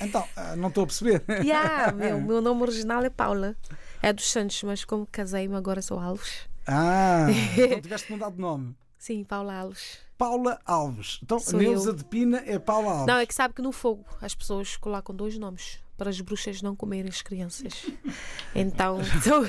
Então, 0.02 0.28
ah, 0.36 0.56
não 0.56 0.70
estou 0.70 0.84
a 0.84 0.88
perceber. 0.88 1.24
Yeah, 1.44 1.92
meu, 1.92 2.20
meu 2.22 2.42
nome 2.42 2.62
original 2.62 3.04
é 3.04 3.10
Paula. 3.10 3.56
É 4.02 4.14
dos 4.14 4.30
Santos, 4.32 4.62
mas 4.64 4.86
como 4.86 5.08
casei-me 5.12 5.56
agora 5.56 5.82
sou 5.82 6.00
Alves. 6.00 6.48
Ah, 6.68 7.28
então 7.58 7.82
tiveste 7.82 8.12
mudado 8.12 8.36
de 8.36 8.42
nome. 8.42 8.76
Sim, 8.98 9.24
Paula 9.24 9.54
Alves. 9.56 10.00
Paula 10.18 10.60
Alves. 10.66 11.20
Então, 11.22 11.40
Sou 11.40 11.60
Neuza 11.60 11.90
eu. 11.90 11.94
de 11.94 12.04
Pina 12.06 12.42
é 12.46 12.58
Paula 12.58 12.92
Alves. 12.92 13.08
Não, 13.08 13.18
é 13.18 13.26
que 13.26 13.36
sabe 13.36 13.54
que 13.54 13.62
no 13.62 13.72
fogo 13.72 14.06
as 14.22 14.34
pessoas 14.34 14.78
colocam 14.78 15.14
dois 15.16 15.38
nomes 15.38 15.80
para 15.98 16.10
as 16.10 16.20
bruxas 16.20 16.62
não 16.62 16.76
comerem 16.76 17.10
as 17.10 17.22
crianças. 17.22 17.86
Então, 18.54 19.00
sou, 19.24 19.44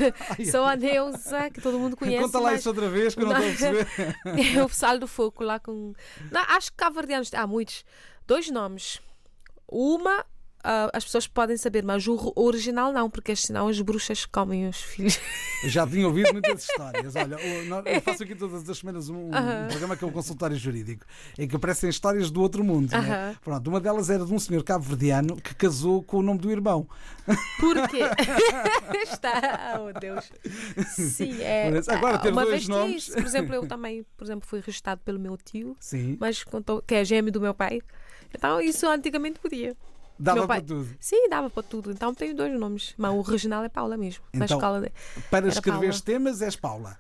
sou 0.50 0.64
a 0.64 0.76
Neuza, 0.76 1.50
que 1.50 1.60
todo 1.60 1.78
mundo 1.78 1.96
conhece. 1.96 2.22
Conta 2.22 2.38
lá 2.38 2.50
mas 2.50 2.60
isso 2.60 2.68
outra 2.68 2.88
vez 2.88 3.14
que 3.14 3.22
eu 3.22 3.26
não 3.26 3.32
Não. 3.34 3.44
estou 3.48 3.70
a 3.70 3.72
perceber. 3.72 4.60
o 4.62 4.68
pessoal 4.68 4.98
do 4.98 5.06
fogo 5.06 5.42
lá 5.42 5.58
com. 5.58 5.92
Não, 6.30 6.40
acho 6.48 6.70
que 6.70 6.76
cavardianos. 6.76 7.32
Há 7.34 7.46
muitos. 7.46 7.84
Dois 8.26 8.50
nomes. 8.50 9.00
Uma. 9.68 10.24
ah, 10.64 10.90
as 10.92 11.04
pessoas 11.04 11.26
podem 11.28 11.56
saber, 11.56 11.84
mas 11.84 12.06
o 12.08 12.32
original 12.34 12.92
não, 12.92 13.08
porque 13.08 13.36
senão 13.36 13.68
as 13.68 13.80
bruxas 13.80 14.26
comem 14.26 14.68
os 14.68 14.76
filhos. 14.80 15.18
Já 15.64 15.86
tinha 15.86 16.06
ouvido 16.06 16.32
muitas 16.32 16.62
histórias. 16.68 17.14
Olha, 17.14 17.36
eu 17.88 18.00
faço 18.00 18.22
aqui 18.24 18.34
todas 18.34 18.68
as 18.68 18.78
semanas 18.78 19.08
um, 19.08 19.28
um 19.28 19.68
programa 19.68 19.96
que 19.96 20.04
é 20.04 20.06
um 20.06 20.10
consultório 20.12 20.56
jurídico, 20.56 21.04
em 21.38 21.46
que 21.46 21.54
aparecem 21.56 21.88
histórias 21.88 22.30
do 22.30 22.40
outro 22.42 22.64
mundo. 22.64 22.90
né? 22.90 22.98
Aham. 22.98 23.36
Pronto, 23.42 23.68
uma 23.70 23.80
delas 23.80 24.10
era 24.10 24.24
de 24.24 24.32
um 24.34 24.38
senhor 24.38 24.62
cabo-verdiano 24.64 25.36
que 25.36 25.54
casou 25.54 26.02
com 26.02 26.18
o 26.18 26.22
nome 26.22 26.40
do 26.40 26.50
irmão. 26.50 26.88
Porquê? 27.60 28.00
Está. 29.02 29.80
Oh, 29.80 29.98
Deus. 29.98 30.30
Sim, 30.96 31.40
é. 31.42 31.70
Parece- 31.70 31.90
agora 31.92 32.18
ter 32.18 32.32
uma 32.32 32.42
dois 32.42 32.54
vez 32.66 32.68
nomes. 32.68 33.02
isso. 33.08 33.12
Por 33.12 33.22
exemplo, 33.24 33.54
eu 33.54 33.66
também, 33.68 34.04
por 34.16 34.24
exemplo, 34.24 34.48
fui 34.48 34.60
registado 34.60 35.00
pelo 35.04 35.18
meu 35.18 35.36
tio, 35.36 35.76
Sim, 35.80 36.16
mas 36.20 36.42
contou, 36.44 36.82
que 36.82 36.94
é 36.94 37.04
gêmeo 37.04 37.32
do 37.32 37.40
meu 37.40 37.54
pai. 37.54 37.80
Então, 38.36 38.60
isso 38.60 38.86
antigamente 38.88 39.38
podia. 39.38 39.76
dava 40.18 40.46
pai- 40.46 40.60
para 40.60 40.66
tudo. 40.68 40.88
Sim, 41.00 41.28
dava 41.28 41.50
para 41.50 41.62
tudo. 41.62 41.90
Então 41.90 42.14
tenho 42.14 42.34
dois 42.34 42.52
nomes. 42.58 42.94
Mas 42.96 43.12
o 43.12 43.18
original 43.18 43.62
é 43.64 43.68
Paula 43.68 43.96
mesmo. 43.96 44.24
na 44.32 44.44
Então, 44.44 44.56
escola 44.58 44.80
de... 44.80 44.92
Para 45.30 45.48
escrever 45.48 45.88
Paula. 45.90 46.02
temas 46.04 46.40
és 46.42 46.56
Paula. 46.56 46.98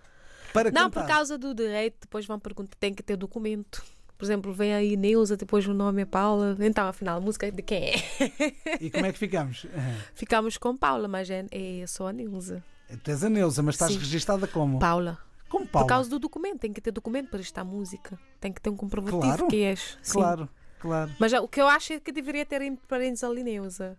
Para 0.52 0.70
Não, 0.70 0.84
cantar. 0.84 1.02
por 1.02 1.08
causa 1.08 1.36
do 1.38 1.54
direito, 1.54 1.96
depois 2.02 2.24
vão 2.26 2.38
perguntar, 2.38 2.74
tem 2.80 2.94
que 2.94 3.02
ter 3.02 3.16
documento. 3.16 3.82
Por 4.18 4.24
exemplo, 4.24 4.52
vem 4.54 4.74
aí 4.74 4.96
Neuza, 4.96 5.36
depois 5.36 5.66
o 5.66 5.74
nome 5.74 6.00
é 6.02 6.04
Paula. 6.06 6.56
Então, 6.60 6.86
afinal, 6.86 7.18
a 7.18 7.20
música 7.20 7.46
é 7.46 7.50
de 7.50 7.60
quem 7.62 7.90
é? 7.90 7.94
E 8.80 8.90
como 8.90 9.04
é 9.06 9.12
que 9.12 9.18
ficamos? 9.18 9.66
Ficamos 10.14 10.56
com 10.56 10.74
Paula, 10.76 11.06
mas 11.08 11.28
é, 11.28 11.44
é 11.50 11.86
só 11.86 12.08
a 12.08 12.12
Neuza. 12.12 12.64
Tu 13.02 13.10
és 13.10 13.22
a 13.24 13.28
Neuza, 13.28 13.62
mas 13.62 13.74
estás 13.74 13.92
Sim. 13.92 13.98
registada 13.98 14.46
como? 14.46 14.78
Paula. 14.78 15.18
Como 15.48 15.66
Paula. 15.66 15.84
Por 15.86 15.88
causa 15.88 16.08
do 16.08 16.18
documento, 16.18 16.60
tem 16.60 16.72
que 16.72 16.80
ter 16.80 16.90
documento 16.92 17.28
para 17.30 17.40
estar 17.40 17.62
música. 17.64 18.18
Tem 18.40 18.50
que 18.52 18.60
ter 18.60 18.70
um 18.70 18.76
comprovativo 18.76 19.20
Claro. 19.20 19.46
que 19.48 19.56
és. 19.64 19.98
Sim. 20.02 20.12
Claro, 20.14 20.48
claro. 20.80 21.10
Mas 21.18 21.32
o 21.32 21.48
que 21.48 21.60
eu 21.60 21.68
acho 21.68 21.92
é 21.94 22.00
que 22.00 22.12
deveria 22.12 22.44
ter 22.46 22.62
em 22.62 22.76
parentes 22.76 23.22
ali 23.24 23.42
Neuza. 23.42 23.96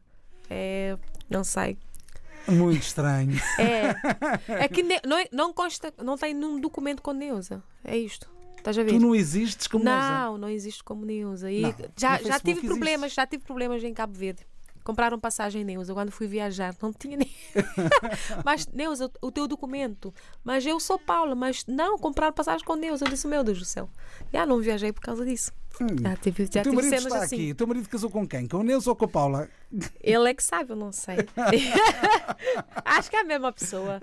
É. 0.50 0.96
Não 1.30 1.44
sei. 1.44 1.78
Muito 2.48 2.82
estranho. 2.84 3.38
É. 3.60 3.96
É 4.64 4.68
que 4.68 4.82
ne- 4.84 5.02
não, 5.06 5.18
é- 5.18 5.28
não 5.32 5.54
consta, 5.54 5.94
não 6.02 6.18
tem 6.18 6.34
nenhum 6.34 6.60
documento 6.60 7.02
com 7.02 7.12
Neuza. 7.12 7.62
É 7.84 7.98
isto. 7.98 8.30
Estás 8.58 8.78
a 8.78 8.84
ver? 8.84 8.92
Tu 8.92 9.00
não 9.00 9.14
existes 9.16 9.68
como 9.68 9.84
Neuza. 9.84 10.00
Não, 10.10 10.38
não 10.38 10.50
existe 10.50 10.84
como 10.84 11.06
Neuza. 11.06 11.52
E 11.52 11.62
Não, 11.62 11.74
já, 11.98 12.18
já 12.18 12.40
tive 12.40 12.52
existe. 12.52 12.68
problemas, 12.68 13.14
já 13.14 13.26
tive 13.26 13.44
problemas 13.44 13.84
em 13.84 13.94
Cabo 13.94 14.14
Verde. 14.14 14.46
Compraram 14.84 15.20
passagem 15.20 15.66
Neuza 15.66 15.94
quando 15.94 16.12
fui 16.12 16.28
viajar, 16.28 16.74
não 16.82 16.94
tinha 16.94 17.18
nem. 17.18 17.30
mas 18.46 18.66
Neuza, 18.68 19.12
o 19.22 19.32
teu 19.32 19.46
documento. 19.48 20.14
Mas 20.44 20.66
eu 20.66 20.80
sou 20.80 20.98
Paula, 20.98 21.36
mas 21.36 21.66
não, 21.68 21.98
compraram 21.98 22.34
passagem 22.34 22.66
com 22.66 22.76
Neuza. 22.76 23.06
Eu 23.06 23.10
disse, 23.10 23.28
meu 23.28 23.44
Deus 23.44 23.60
do 23.60 23.66
céu. 23.66 23.90
Já 24.32 24.46
não 24.46 24.60
viajei 24.60 24.92
por 24.94 25.02
causa 25.02 25.26
disso. 25.26 25.52
Já 26.02 26.16
tive, 26.18 26.46
já 26.52 26.60
Hum. 26.60 26.62
O 26.62 26.64
teu 26.64 26.74
marido 26.74 26.90
cenas 26.90 27.06
está 27.06 27.18
assim. 27.24 27.36
aqui. 27.36 27.52
O 27.52 27.56
teu 27.56 27.68
marido 27.68 27.90
casou 27.90 28.10
com 28.10 28.28
quem? 28.28 28.48
Com 28.48 28.62
a 28.62 28.64
Neuza 28.64 28.90
ou 28.90 28.96
com 28.96 29.06
a 29.06 29.08
Paula? 29.08 29.50
Ele 30.02 30.30
é 30.30 30.34
que 30.34 30.44
sabe, 30.44 30.72
eu 30.72 30.76
não 30.76 30.92
sei. 30.92 31.18
Acho 32.86 33.10
que 33.10 33.16
é 33.16 33.22
a 33.22 33.24
mesma 33.24 33.52
pessoa. 33.52 34.02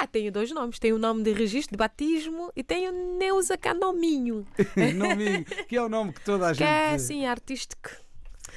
Ah, 0.00 0.06
tenho 0.06 0.32
dois 0.32 0.50
nomes. 0.50 0.78
Tenho 0.78 0.96
o 0.96 0.98
nome 0.98 1.22
de 1.22 1.32
registro 1.32 1.72
de 1.72 1.78
batismo 1.78 2.50
e 2.56 2.62
tenho 2.62 2.92
Neuza 3.18 3.56
Canominho, 3.56 4.46
Nome, 4.96 5.44
que 5.68 5.76
é 5.76 5.82
o 5.82 5.88
nome 5.88 6.12
que 6.12 6.20
toda 6.22 6.46
a 6.46 6.52
gente. 6.52 6.58
que 6.58 6.64
é 6.64 6.90
assim, 6.94 7.26
artístico. 7.26 7.90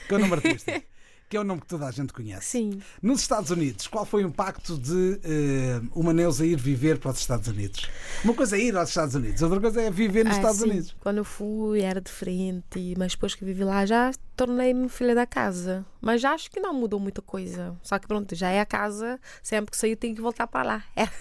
Que 0.08 0.14
é 0.14 0.18
o 0.18 0.20
nome 0.20 0.34
artístico. 0.34 0.82
que 1.30 1.36
é 1.36 1.40
o 1.40 1.44
nome 1.44 1.62
que 1.62 1.68
toda 1.68 1.86
a 1.86 1.92
gente 1.92 2.14
conhece. 2.14 2.46
Sim. 2.48 2.82
Nos 3.02 3.22
Estados 3.22 3.52
Unidos, 3.52 3.88
qual 3.88 4.06
foi 4.06 4.24
o 4.24 4.28
impacto 4.28 4.78
de 4.78 5.20
eh, 5.24 5.82
uma 5.94 6.14
Neuza 6.14 6.46
ir 6.46 6.56
viver 6.58 6.98
para 7.00 7.12
os 7.12 7.20
Estados 7.20 7.48
Unidos? 7.48 7.88
Uma 8.24 8.34
coisa 8.34 8.56
é 8.58 8.62
ir 8.62 8.76
aos 8.78 8.90
Estados 8.90 9.16
Unidos, 9.16 9.42
outra 9.42 9.60
coisa 9.60 9.82
é 9.82 9.92
viver 9.92 10.24
nos 10.24 10.36
Ah, 10.36 10.38
Estados 10.38 10.60
sim. 10.62 10.70
Unidos. 10.70 10.96
Quando 11.02 11.18
eu 11.18 11.26
fui 11.26 11.82
era 11.82 12.00
diferente, 12.00 12.94
mas 12.98 13.12
depois 13.14 13.36
que 13.36 13.44
vivi 13.44 13.64
lá 13.64 13.86
já 13.86 14.12
tornei-me 14.36 14.88
filha 14.88 15.16
da 15.16 15.26
casa. 15.26 15.86
Mas 16.00 16.22
já 16.22 16.32
acho 16.32 16.50
que 16.52 16.60
não 16.60 16.74
mudou 16.74 17.00
muita 17.00 17.22
coisa. 17.24 17.76
Só 17.82 17.98
que 17.98 18.08
pronto, 18.08 18.36
já 18.36 18.50
é 18.50 18.60
a 18.60 18.66
casa, 18.66 19.20
sempre 19.42 19.72
que 19.72 19.78
sair 19.78 19.96
tenho 19.96 20.16
que 20.16 20.22
voltar 20.22 20.46
para 20.48 20.64
lá. 20.68 20.84
Era, 20.96 21.12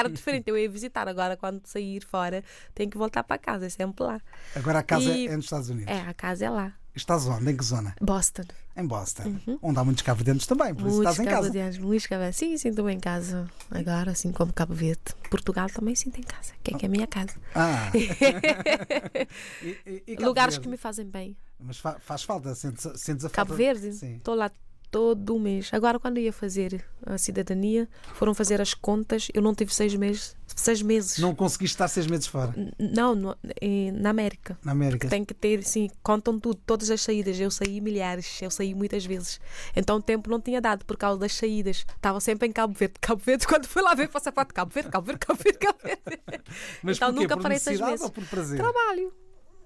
era 0.00 0.08
diferente, 0.10 0.48
eu 0.50 0.58
ia 0.58 0.68
visitar. 0.68 1.06
Agora, 1.08 1.36
quando 1.36 1.64
sair 1.66 2.04
fora, 2.04 2.42
tenho 2.74 2.90
que 2.90 2.98
voltar 2.98 3.22
para 3.22 3.38
casa, 3.38 3.66
é 3.66 3.68
sempre 3.68 4.04
lá. 4.04 4.20
Agora 4.56 4.80
a 4.80 4.82
casa 4.82 5.04
E- 5.10 5.26
é 5.28 5.36
nos 5.36 5.44
Estados 5.46 5.68
Unidos. 5.70 5.92
É, 5.92 6.00
a 6.00 6.12
casa 6.14 6.44
é 6.46 6.50
lá. 6.50 6.72
Estás 6.94 7.26
onde? 7.26 7.50
Em 7.50 7.56
que 7.56 7.64
zona? 7.64 7.94
Boston. 8.00 8.44
Em 8.76 8.86
Boston. 8.86 9.36
Onde 9.60 9.78
há 9.78 9.84
muitos 9.84 10.02
cabo-verdianos 10.02 10.46
também, 10.46 10.72
por 10.74 10.86
isso 10.86 10.96
Uhum. 10.98 11.02
Muitos 11.02 11.10
estás 11.12 11.18
em 11.18 11.24
casa. 11.24 11.36
cabo-verdianos, 11.36 11.78
muitos 11.78 12.06
cabo 12.06 12.32
Sim, 12.32 12.56
sinto-me 12.56 12.92
em 12.94 13.00
casa. 13.00 13.50
Agora, 13.70 14.12
assim 14.12 14.30
como 14.32 14.52
Cabo 14.52 14.74
Verde. 14.74 15.00
Portugal 15.30 15.68
também 15.68 15.94
sinto 15.96 16.18
em 16.20 16.22
casa, 16.22 16.52
que 16.62 16.74
é 16.74 16.78
que 16.78 16.84
é 16.86 16.88
a 16.88 16.90
minha 16.90 17.06
casa. 17.06 17.34
Ah. 17.54 17.90
E- 19.62 19.78
e- 19.86 20.02
e 20.08 20.16
Lugares 20.16 20.58
que 20.58 20.68
me 20.68 20.76
fazem 20.76 21.06
bem. 21.06 21.36
Mas 21.58 21.78
fa- 21.78 21.98
faz 22.00 22.22
falta, 22.22 22.54
sentes, 22.54 22.82
sentes 23.00 23.24
a 23.24 23.28
falta. 23.28 23.34
Cabo 23.36 23.54
Verde, 23.54 23.92
Sim. 23.92 24.16
estou 24.16 24.34
lá 24.34 24.50
todo 24.94 25.40
mês. 25.40 25.70
Agora, 25.72 25.98
quando 25.98 26.18
ia 26.20 26.32
fazer 26.32 26.84
a 27.04 27.18
cidadania, 27.18 27.88
foram 28.14 28.32
fazer 28.32 28.60
as 28.60 28.74
contas. 28.74 29.26
Eu 29.34 29.42
não 29.42 29.52
tive 29.52 29.74
seis 29.74 29.92
meses. 29.96 30.36
Seis 30.46 30.80
meses. 30.82 31.18
Não 31.18 31.34
conseguiste 31.34 31.74
estar 31.74 31.88
seis 31.88 32.06
meses 32.06 32.28
fora, 32.28 32.54
N- 32.56 32.70
Não, 32.78 33.12
no- 33.16 33.36
na 34.00 34.10
América. 34.10 34.56
na 34.64 34.70
América. 34.70 35.08
Tem 35.08 35.24
que 35.24 35.34
ter, 35.34 35.64
sim, 35.64 35.90
contam 36.00 36.38
tudo, 36.38 36.60
todas 36.64 36.90
as 36.90 37.00
saídas. 37.00 37.40
Eu 37.40 37.50
saí 37.50 37.80
milhares, 37.80 38.40
eu 38.40 38.50
saí 38.52 38.72
muitas 38.72 39.04
vezes. 39.04 39.40
Então 39.74 39.96
o 39.96 40.02
tempo 40.02 40.30
não 40.30 40.40
tinha 40.40 40.60
dado 40.60 40.84
por 40.84 40.96
causa 40.96 41.18
das 41.18 41.34
saídas. 41.34 41.84
Estava 41.96 42.20
sempre 42.20 42.46
em 42.46 42.52
Cabo 42.52 42.72
Verde. 42.72 42.94
Cabo 43.00 43.20
Verde, 43.24 43.46
quando 43.48 43.66
fui 43.66 43.82
lá 43.82 43.94
ver 43.94 44.06
passaporte, 44.08 44.54
Cabo 44.54 44.70
Verde, 44.72 44.90
Cabo 44.90 45.06
Verde, 45.06 45.18
Cabo 45.26 45.40
Verde, 45.42 45.58
Cabo 45.58 45.78
Verde. 45.82 46.02
Mas 46.84 46.96
então 46.98 47.08
porquê? 47.08 47.22
nunca 47.22 47.36
por 47.36 47.42
parei 47.42 47.58
seis 47.58 47.80
meses. 47.80 48.00
ou 48.02 48.10
por 48.12 48.24
prazer? 48.26 48.58
Trabalho, 48.58 49.12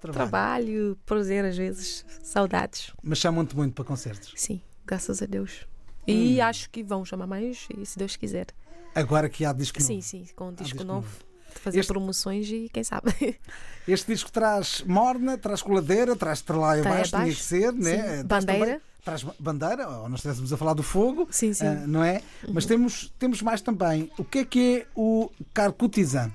Trabalho. 0.01 0.13
trabalho, 0.29 0.97
prazer 1.05 1.45
às 1.45 1.55
vezes, 1.57 2.03
saudades. 2.23 2.91
Mas 3.03 3.19
chamam-te 3.19 3.55
muito 3.55 3.73
para 3.75 3.83
concertos. 3.85 4.31
Sim, 4.35 4.59
graças 4.89 5.21
a 5.21 5.25
Deus. 5.27 5.67
Hum. 6.07 6.11
E 6.11 6.41
acho 6.41 6.69
que 6.71 6.81
vão 6.81 7.05
chamar 7.05 7.27
mais, 7.27 7.67
se 7.85 7.97
Deus 7.97 8.15
quiser. 8.15 8.47
Agora 8.95 9.29
que 9.29 9.45
há 9.45 9.53
disco 9.53 9.79
Sim, 9.81 9.95
novo. 9.97 10.05
sim, 10.07 10.25
com 10.35 10.45
um 10.49 10.53
disco 10.53 10.63
disco 10.63 10.83
novo. 10.83 11.01
novo. 11.07 11.29
De 11.53 11.59
fazer 11.59 11.79
Este- 11.79 11.91
promoções 11.93 12.47
e 12.49 12.69
quem 12.73 12.83
sabe. 12.83 13.11
Este 13.87 14.11
disco 14.11 14.31
traz 14.31 14.81
morna, 14.85 15.37
traz 15.37 15.61
coladeira, 15.61 16.15
traz 16.15 16.41
tralaia 16.41 16.81
Tá 16.83 16.89
abaixo, 16.89 17.11
tinha 17.11 17.25
que 17.25 17.35
ser, 17.35 17.71
né? 17.73 18.17
Sim. 18.19 18.27
Traz 18.27 18.45
Bandeira. 18.45 18.65
também- 18.65 18.81
Traz 19.01 19.23
ba- 19.23 19.33
bandeira, 19.39 19.87
ou 19.87 20.09
nós 20.09 20.19
estivéssemos 20.19 20.51
a 20.51 20.57
falar 20.57 20.73
do 20.73 20.83
fogo, 20.83 21.25
Sim, 21.31 21.53
sim. 21.53 21.65
ah, 21.65 21.87
não 21.87 22.03
é? 22.03 22.21
Mas 22.49 22.65
temos, 22.65 23.11
temos 23.17 23.41
mais 23.41 23.61
também. 23.61 24.11
O 24.17 24.25
que 24.25 24.39
é 24.39 24.45
que 24.45 24.79
é 24.79 24.87
o 24.93 25.31
carcutizan? 25.53 26.29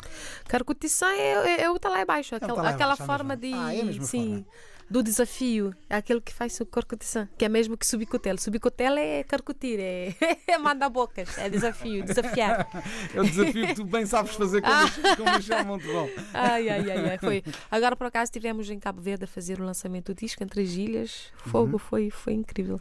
Carcutição 0.49 1.09
é, 1.09 1.59
é, 1.59 1.61
é 1.65 1.71
o 1.71 1.79
tá 1.79 1.91
lá 1.91 2.01
embaixo, 2.01 2.35
aquela, 2.35 2.55
tá 2.55 2.63
lá 2.63 2.71
aquela 2.71 2.95
é 2.95 2.97
forma 2.97 3.37
de. 3.37 3.53
Ah, 3.53 3.75
é 3.75 3.83
a 3.83 3.85
mesma 3.85 4.05
sim, 4.05 4.29
forma. 4.29 4.47
Do 4.91 5.03
desafio. 5.03 5.75
É 5.89 5.97
aquele 5.97 6.21
que 6.21 6.33
faz 6.33 6.59
o 6.61 6.67
carcutição, 6.67 7.29
que 7.39 7.45
é 7.45 7.49
mesmo 7.49 7.77
que 7.77 7.87
subicutelo. 7.87 8.39
Subicutelo 8.41 8.99
é 8.99 9.23
carcutir, 9.25 9.79
é, 9.81 10.15
é 10.47 10.59
mandar 10.59 10.89
bocas, 10.89 11.37
é 11.39 11.49
desafio, 11.49 12.05
desafiar. 12.05 12.69
É 13.15 13.21
o 13.21 13.25
desafio 13.25 13.67
que 13.69 13.75
tu 13.75 13.85
bem 13.85 14.07
sabes 14.07 14.35
fazer 14.35 14.63
como, 14.63 15.17
como 15.17 15.43
chamam 15.43 15.79
bom. 15.79 16.09
Ai, 16.33 16.69
ai, 16.69 16.91
ai, 16.91 17.11
ai, 17.11 17.19
foi. 17.19 17.43
Agora 17.71 17.97
por 17.97 18.07
acaso 18.07 18.25
estivemos 18.25 18.69
em 18.71 18.79
Cabo 18.79 19.01
Verde 19.01 19.25
a 19.25 19.27
fazer 19.29 19.61
o 19.61 19.65
lançamento 19.65 20.15
do 20.15 20.19
disco 20.21 20.43
em 20.43 20.47
Três 20.47 20.75
Ilhas. 20.77 21.33
Fogo, 21.47 21.73
Uhum. 21.73 21.79
foi, 21.79 22.11
foi 22.11 22.33
incrível. 22.35 22.81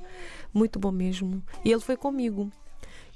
Muito 0.53 0.77
bom 0.79 0.91
mesmo. 0.91 1.43
E 1.63 1.71
ele 1.71 1.81
foi 1.81 1.95
comigo. 1.97 2.51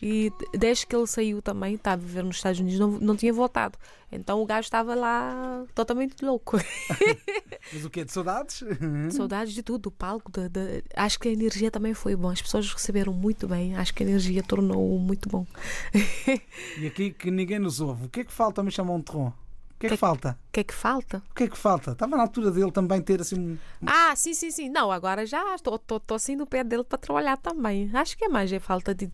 E 0.01 0.31
desde 0.53 0.85
que 0.85 0.95
ele 0.95 1.07
saiu 1.07 1.41
também, 1.41 1.73
estava 1.75 2.01
a 2.01 2.05
viver 2.05 2.23
nos 2.23 2.35
Estados 2.35 2.59
Unidos, 2.59 2.79
não, 2.79 2.91
não 2.91 3.15
tinha 3.15 3.33
voltado. 3.33 3.77
Então 4.11 4.41
o 4.41 4.45
gajo 4.45 4.65
estava 4.67 4.93
lá 4.93 5.65
totalmente 5.73 6.23
louco. 6.23 6.57
Mas 7.73 7.83
o 7.83 7.89
que 7.89 8.01
é 8.01 8.03
de 8.05 8.11
saudades? 8.11 8.63
Saudades 9.11 9.53
de 9.53 9.63
tudo, 9.63 9.83
do 9.83 9.91
palco. 9.91 10.31
da- 10.31 10.47
da- 10.47 10.61
Acho 10.95 11.19
que 11.19 11.27
a 11.27 11.31
energia 11.31 11.71
também 11.71 11.93
foi 11.93 12.15
bom. 12.15 12.29
As 12.29 12.41
pessoas 12.41 12.71
receberam 12.71 13.11
muito 13.11 13.47
bem. 13.47 13.75
Acho 13.75 13.93
que 13.93 14.03
a 14.03 14.05
energia 14.05 14.43
tornou 14.43 14.97
muito 14.99 15.27
bom. 15.27 15.45
E 16.77 16.85
aqui 16.87 17.11
que 17.11 17.31
ninguém 17.31 17.59
nos 17.59 17.81
ouve. 17.81 18.05
O 18.05 18.09
que 18.09 18.21
é 18.21 18.23
que 18.23 18.31
falta, 18.31 18.61
me 18.63 18.71
chamam 18.71 18.99
de 18.99 19.05
Terron? 19.05 19.27
O 19.27 19.79
que 19.79 19.85
é 19.87 19.89
que 19.89 19.95
Que- 19.95 19.99
falta? 19.99 20.39
O 20.47 20.51
que 20.51 20.59
é 20.59 20.63
que 20.63 20.73
falta? 20.73 21.23
O 21.31 21.33
que 21.35 21.43
é 21.43 21.47
que 21.47 21.57
falta? 21.57 21.91
Estava 21.91 22.15
na 22.17 22.23
altura 22.23 22.49
dele 22.51 22.71
também 22.71 23.01
ter 23.01 23.21
assim 23.21 23.39
um. 23.39 23.57
Ah, 23.85 24.15
sim, 24.15 24.33
sim, 24.33 24.49
sim. 24.51 24.69
Não, 24.69 24.91
agora 24.91 25.25
já 25.25 25.53
estou 25.55 25.79
assim 26.15 26.35
no 26.35 26.47
pé 26.47 26.63
dele 26.63 26.83
para 26.83 26.97
trabalhar 26.97 27.37
também. 27.37 27.89
Acho 27.93 28.17
que 28.17 28.25
é 28.25 28.29
mais 28.29 28.51
é 28.51 28.59
falta 28.59 28.93
de 28.95 29.11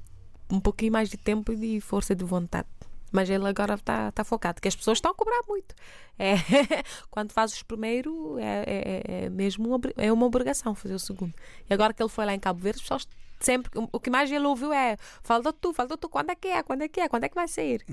um 0.54 0.60
pouquinho 0.60 0.92
mais 0.92 1.10
de 1.10 1.18
tempo 1.18 1.52
e 1.52 1.56
de 1.56 1.82
força 1.82 2.16
de 2.16 2.24
vontade. 2.24 2.68
Mas 3.12 3.30
ele 3.30 3.48
agora 3.48 3.76
está 3.76 4.12
tá 4.12 4.24
focado, 4.24 4.60
que 4.62 4.68
as 4.68 4.76
pessoas 4.76 4.98
estão 4.98 5.12
a 5.12 5.16
cobrar 5.16 5.42
muito. 5.48 5.76
É, 6.18 6.34
quando 7.12 7.32
fazes 7.32 7.60
o 7.62 7.66
primeiro, 7.66 8.38
é, 8.39 8.63
é, 8.66 9.24
é 9.26 9.30
mesmo 9.30 9.68
uma, 9.68 9.80
é 9.98 10.12
uma 10.12 10.26
obrigação 10.26 10.74
fazer 10.74 10.96
o 10.96 11.00
segundo. 11.00 11.34
E 11.70 11.74
agora 11.74 11.94
que 11.94 12.02
ele 12.02 12.10
foi 12.10 12.26
lá 12.26 12.34
em 12.34 12.39
Cabo 12.39 12.60
Verde, 12.60 12.78
as 12.78 12.82
pessoas 12.82 13.08
sempre. 13.39 13.70
O 13.92 14.00
que 14.00 14.10
mais 14.10 14.32
ele 14.32 14.46
ouviu 14.46 14.74
é: 14.74 14.98
falta 15.22 15.54
tu, 15.54 15.74
falta 15.74 15.98
tu, 15.98 16.10
quando 16.10 16.32
é 16.32 16.36
que 16.36 16.48
é? 16.48 16.63
Quando 16.63 16.82
é 16.82 16.88
que 16.88 17.00
é? 17.02 17.10
Quando 17.10 17.26
é 17.26 17.30
que 17.30 17.36
vai 17.36 17.48
sair? 17.48 17.84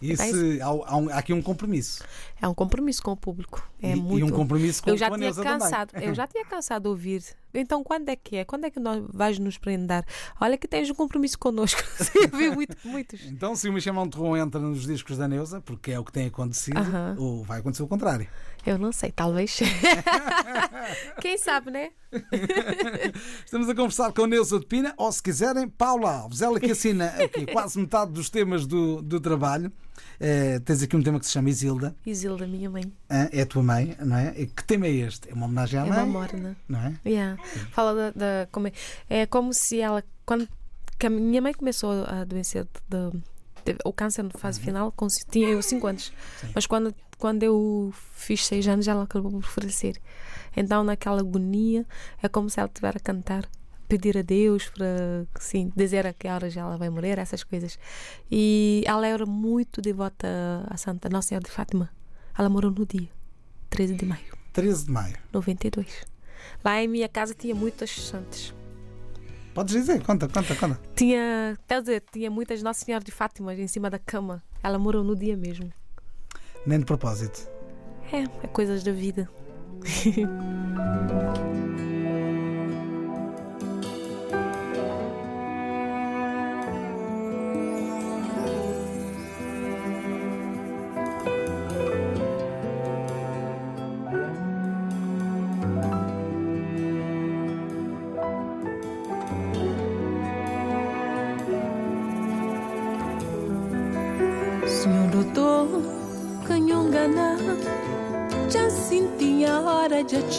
E 0.00 0.12
Então, 0.12 0.26
se, 0.26 0.60
há, 0.60 0.66
há 0.66 0.96
um- 0.96 1.08
aqui 1.10 1.32
um 1.32 1.42
compromisso. 1.42 2.04
É 2.40 2.46
um 2.46 2.54
compromisso 2.54 3.02
com 3.02 3.12
o 3.12 3.16
público. 3.16 3.68
É 3.82 3.92
e, 3.92 3.96
muito 3.96 4.20
e 4.20 4.22
um 4.22 4.30
compromisso 4.30 4.82
com, 4.82 4.90
eu 4.90 4.96
já 4.96 5.10
tinha 5.10 5.34
cansado, 5.34 5.92
eu 5.96 6.14
já 6.14 6.26
tinha 6.28 6.44
cansado 6.44 6.82
de 6.82 6.88
ouvir. 6.88 7.24
Então 7.52 7.82
quando 7.82 8.08
é 8.08 8.16
que 8.16 8.36
é? 8.36 8.44
Quando 8.44 8.64
é 8.64 8.70
que 8.70 8.78
nós 8.80 9.02
vais 9.08 9.38
nos 9.38 9.58
prender? 9.58 10.04
Olha 10.40 10.56
que 10.56 10.68
tens 10.68 10.90
um 10.90 10.94
compromisso 10.94 11.38
connosco. 11.38 11.82
eu 12.14 12.38
vi 12.38 12.50
muito, 12.50 12.76
muitos. 12.84 13.24
Então, 13.26 13.54
se 13.56 13.68
o 13.68 13.72
Me 13.72 13.80
Chamam 13.80 14.04
de 14.04 14.10
Terron 14.10 14.36
entra 14.36 14.60
nos 14.60 14.86
discos 14.86 15.16
da 15.16 15.26
Neuza, 15.26 15.60
porque 15.60 15.92
é 15.92 15.98
o 15.98 16.04
que 16.04 16.12
tem 16.12 16.26
acontecido, 16.26 16.78
Aham. 16.78 17.16
ou 17.18 17.44
vai 17.44 17.60
acontecer 17.60 17.82
o 17.82 17.88
contrário. 17.88 18.28
Eu 18.66 18.76
não 18.76 18.92
sei, 18.92 19.10
talvez. 19.10 19.58
Quem 21.22 21.38
sabe, 21.38 21.70
né? 21.70 21.90
Estamos 23.44 23.68
a 23.68 23.74
conversar 23.74 24.12
com 24.12 24.24
a 24.24 24.26
Neuza 24.26 24.58
de 24.58 24.66
Pina, 24.66 24.94
ou 24.96 25.10
se 25.10 25.22
quiserem, 25.22 25.68
Paula 25.68 26.20
Alves, 26.20 26.42
ela 26.42 26.60
que 26.60 26.70
assina 26.70 27.06
aqui 27.22 27.46
quase 27.46 27.78
metade 27.78 28.12
dos 28.12 28.28
temas 28.28 28.66
do, 28.66 29.00
do 29.00 29.20
trabalho. 29.20 29.72
Eh, 30.20 30.58
tens 30.60 30.82
aqui 30.82 30.96
um 30.96 31.02
tema 31.02 31.18
que 31.20 31.26
se 31.26 31.32
chama 31.32 31.48
Isilda, 31.50 31.94
Isilda, 32.04 32.46
minha 32.46 32.68
mãe. 32.70 32.84
ah, 33.08 33.28
é 33.32 33.42
a 33.42 33.46
tua 33.46 33.62
mãe, 33.62 33.96
não 34.04 34.16
é? 34.16 34.34
E 34.36 34.46
que 34.46 34.64
tema 34.64 34.86
é 34.86 34.90
este? 34.90 35.30
É 35.30 35.34
uma 35.34 35.46
homenagem 35.46 35.78
à 35.80 35.86
É 35.86 35.88
mãe? 35.88 35.98
uma 35.98 36.06
morna. 36.06 36.56
Não 36.68 36.78
é? 36.80 36.94
Yeah. 37.06 37.42
Fala 37.72 37.94
da, 37.94 38.10
da- 38.10 38.48
como 38.50 38.68
é, 38.68 38.72
é 39.08 39.26
como 39.26 39.52
se 39.54 39.80
ela 39.80 40.02
quando 40.26 40.48
a 41.04 41.10
minha 41.10 41.40
mãe 41.40 41.54
começou 41.54 42.04
a 42.04 42.20
adoecer 42.22 42.64
de, 42.88 43.10
de- 43.64 43.78
o 43.84 43.92
câncer 43.92 44.22
na 44.24 44.30
fase 44.30 44.60
final 44.60 44.90
com, 44.92 45.06
tinha 45.30 45.48
eu 45.48 45.62
5 45.62 45.86
anos 45.86 46.12
mas 46.54 46.66
quando 46.66 46.94
quando 47.18 47.42
eu 47.44 47.92
fiz 48.14 48.44
6 48.46 48.66
anos 48.68 48.88
ela 48.88 49.04
acabou 49.04 49.30
por 49.30 49.42
falecer 49.42 49.96
então 50.56 50.82
naquela 50.82 51.20
agonia 51.20 51.86
é 52.22 52.28
como 52.28 52.50
se 52.50 52.58
ela 52.60 52.68
estivesse 52.68 52.96
a 52.96 53.00
cantar 53.00 53.44
pedir 53.88 54.18
a 54.18 54.22
Deus 54.22 54.68
para 54.68 55.26
sim, 55.40 55.72
dizer 55.74 56.06
a 56.06 56.12
que 56.12 56.28
horas 56.28 56.56
ela 56.56 56.76
vai 56.76 56.90
morrer 56.90 57.18
essas 57.18 57.42
coisas 57.42 57.78
e 58.30 58.82
ela 58.86 59.06
era 59.06 59.24
muito 59.24 59.80
devota 59.80 60.28
a 60.68 60.76
Santa 60.76 61.08
Nossa 61.08 61.28
Senhora 61.28 61.44
de 61.44 61.50
Fátima 61.50 61.90
ela 62.36 62.48
morreu 62.48 62.70
no 62.70 62.86
dia 62.86 63.08
13 63.70 63.94
de 63.94 64.04
maio 64.06 64.38
13 64.52 64.84
de 64.86 64.90
maio. 64.90 65.16
92 65.32 66.06
Lá 66.64 66.82
em 66.82 66.88
minha 66.88 67.08
casa 67.08 67.34
tinha 67.34 67.54
muitas 67.54 67.90
santas. 67.90 68.54
Podes 69.54 69.74
dizer, 69.74 70.02
conta, 70.04 70.28
conta, 70.28 70.54
conta. 70.54 70.80
Tinha, 70.94 71.58
quer 71.66 71.80
dizer, 71.80 72.04
tinha 72.12 72.30
muitas 72.30 72.62
Nossa 72.62 72.84
Senhora 72.84 73.04
de 73.04 73.10
Fátima 73.10 73.54
em 73.54 73.66
cima 73.66 73.90
da 73.90 73.98
cama. 73.98 74.42
Ela 74.62 74.78
morou 74.78 75.02
no 75.02 75.16
dia 75.16 75.36
mesmo. 75.36 75.72
Nem 76.66 76.78
de 76.78 76.84
propósito. 76.84 77.48
É, 78.12 78.22
é 78.44 78.46
coisas 78.48 78.82
da 78.82 78.92
vida. 78.92 79.28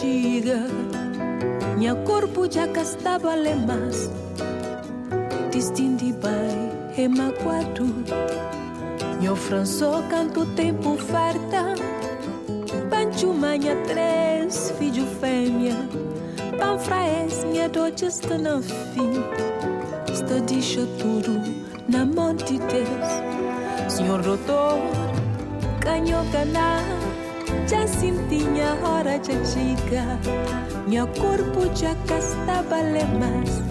atiga. 0.00 0.66
Minha 1.76 1.94
corpo 1.94 2.50
já 2.50 2.66
gastava 2.66 3.34
lemas, 3.34 4.10
distindi 5.50 6.12
bem, 6.12 6.70
remaquado. 6.94 7.86
Meu 9.20 9.36
franço 9.36 10.02
canto 10.08 10.46
tempo 10.54 10.96
farta, 10.96 11.74
pancho 12.88 13.32
manha 13.34 13.76
três, 13.86 14.72
filho 14.78 15.06
fêmea. 15.20 15.76
Panfraes, 16.58 17.44
minha 17.44 17.70
já 17.96 18.08
está 18.08 18.38
no 18.38 18.62
fim. 18.62 19.22
Está 20.10 20.38
deixa 20.46 20.86
tudo 20.98 21.42
na 21.88 22.06
mão 22.06 22.34
de. 22.34 22.58
Senhor 23.88 24.22
doutor, 24.22 24.78
canhocana, 25.80 26.89
já 27.70 27.86
sentia 27.86 28.74
hora 28.82 29.16
de 29.20 29.32
chegar. 29.46 30.18
Meu 30.88 31.06
corpo 31.06 31.70
já 31.72 31.94
gastava 32.04 32.82
lemas, 32.82 33.62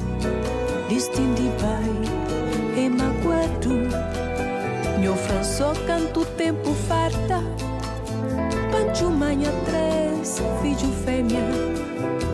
destino 0.88 1.51
vai, 1.59 2.85
emagoado. 2.85 3.75
Meu 5.01 5.15
franço 5.17 5.73
canto 5.85 6.23
tempo 6.38 6.73
farta, 6.88 7.43
pancho 8.71 9.09
manha 9.09 9.51
três, 9.65 10.41
filho 10.62 10.93
fêmea. 11.03 11.43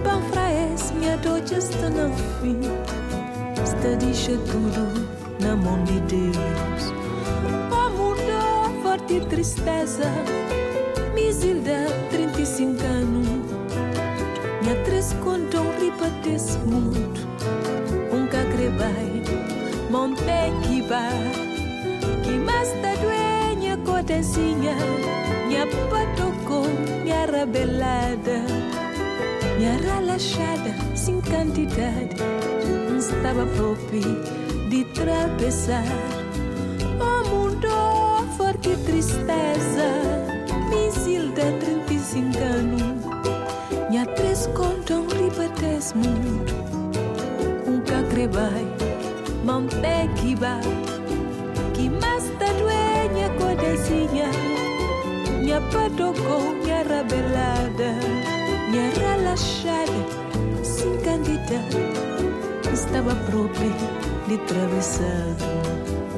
Panfraes, 0.04 0.94
fim. 2.42 2.60
Está 3.64 3.96
deixa 3.98 4.38
tudo 4.38 5.10
na 5.40 5.56
mão 5.56 5.84
de 5.86 6.00
Deus. 6.02 6.94
O 7.72 7.90
mundo 7.90 8.84
forte 8.84 9.16
e 9.16 9.22
tristeza. 9.22 10.12
Misilda, 11.16 11.88
35 12.10 12.84
anos. 12.84 13.28
Minha 14.62 14.76
três 14.84 15.14
contam 15.24 15.66
ripa 15.80 16.10
desse 16.22 16.58
mundo. 16.60 17.20
Um 18.12 18.28
cacrebai, 18.28 19.24
que 20.64 20.82
vai. 20.82 21.32
Que 22.22 22.32
mais 22.32 22.70
tá 22.82 22.94
doenha, 22.96 23.78
cotezinha. 23.78 24.76
Minha 25.48 25.66
patocou, 25.90 26.68
minha 27.02 27.26
rabelada. 27.26 28.44
Minha 29.58 29.78
relaxada, 29.78 30.76
sem 30.96 31.22
quantidade. 31.22 32.18
Estava 32.98 33.46
próprio 33.46 34.22
de 34.70 34.82
atravessar 34.82 36.15
35 42.16 42.38
anos. 42.44 43.90
Minha 43.90 44.06
três 44.06 44.48
contam 44.48 45.06
riba 45.08 45.50
desse 45.60 45.96
mundo. 45.98 46.46
Um 47.68 47.82
cacrebai, 47.82 48.66
mantequiba. 49.44 50.60
Que 51.74 51.90
mais 51.90 52.24
tá 52.40 52.46
doenha, 52.54 53.30
codezinha. 53.38 54.30
Minha 55.42 55.60
patocou, 55.62 56.54
minha 56.64 56.84
rabelada. 56.84 57.96
Minha 58.70 58.90
relaxada, 58.92 60.64
sem 60.64 60.98
candida. 61.00 61.60
Estava 62.74 63.14
própria 63.30 63.72
de 64.28 64.38
travessado. 64.38 66.15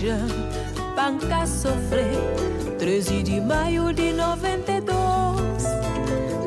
Chão, 0.00 0.28
panca 0.94 1.44
sofrer 1.44 2.14
13 2.78 3.20
de 3.24 3.40
maio 3.40 3.92
de 3.92 4.12
92 4.12 4.94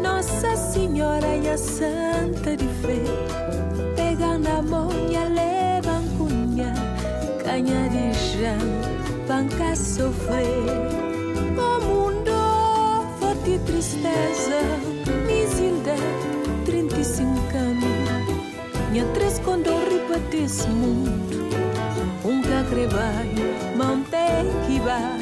Nossa 0.01 0.55
Senhora, 0.55 1.27
minha 1.27 1.57
santa 1.57 2.55
de 2.55 2.65
fé 2.65 3.03
Pega 3.97 4.37
na 4.37 4.61
mão, 4.61 4.87
minha 4.87 5.25
leva 5.25 6.01
cunha 6.17 6.73
Canha 7.43 7.89
de 7.89 8.13
chão, 8.15 9.27
panca 9.27 9.75
sofrer 9.75 10.47
o 11.49 11.85
mundo 11.85 12.31
forte 13.19 13.49
e 13.49 13.59
tristeza 13.59 14.61
Misilda, 15.27 15.95
35 16.63 17.29
anos 17.57 18.91
Minha 18.91 19.05
três 19.07 19.39
quando 19.39 19.71
desse 20.31 20.69
mundo 20.69 21.50
Mantém 23.75 24.45
que 24.65 24.79
vai 24.79 25.19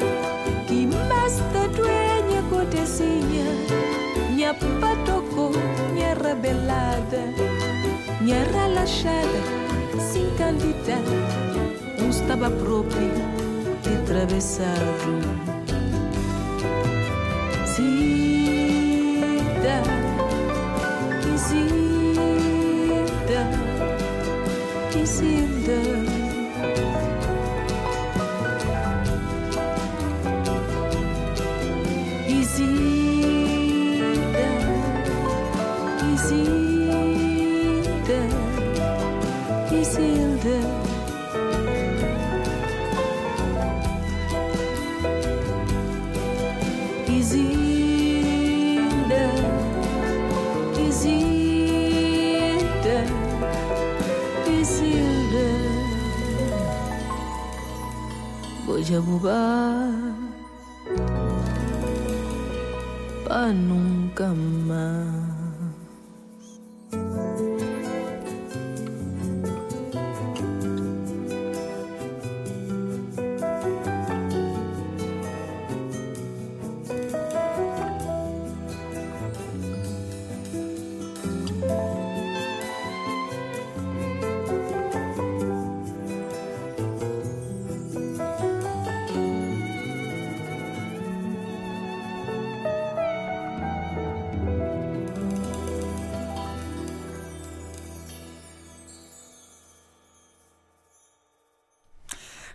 Que 0.68 0.86
basta 0.86 1.66
doenha 1.74 2.42
cotecinha 2.48 3.44
Minha 4.30 4.54
patocou, 4.54 5.50
minha 5.92 6.14
rebelada 6.14 7.24
Minha 8.20 8.44
relaxada, 8.44 9.40
sem 9.98 10.30
candida 10.36 10.94
Um 12.00 12.10
estava 12.10 12.48
próprio 12.52 13.10
de 13.82 13.96
atravessado 13.96 15.40
Isilda, 17.64 18.19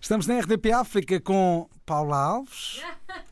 Estamos 0.06 0.28
na 0.28 0.38
RDP 0.38 0.72
África 0.72 1.20
com 1.20 1.68
Paula 1.84 2.16
Alves 2.16 2.80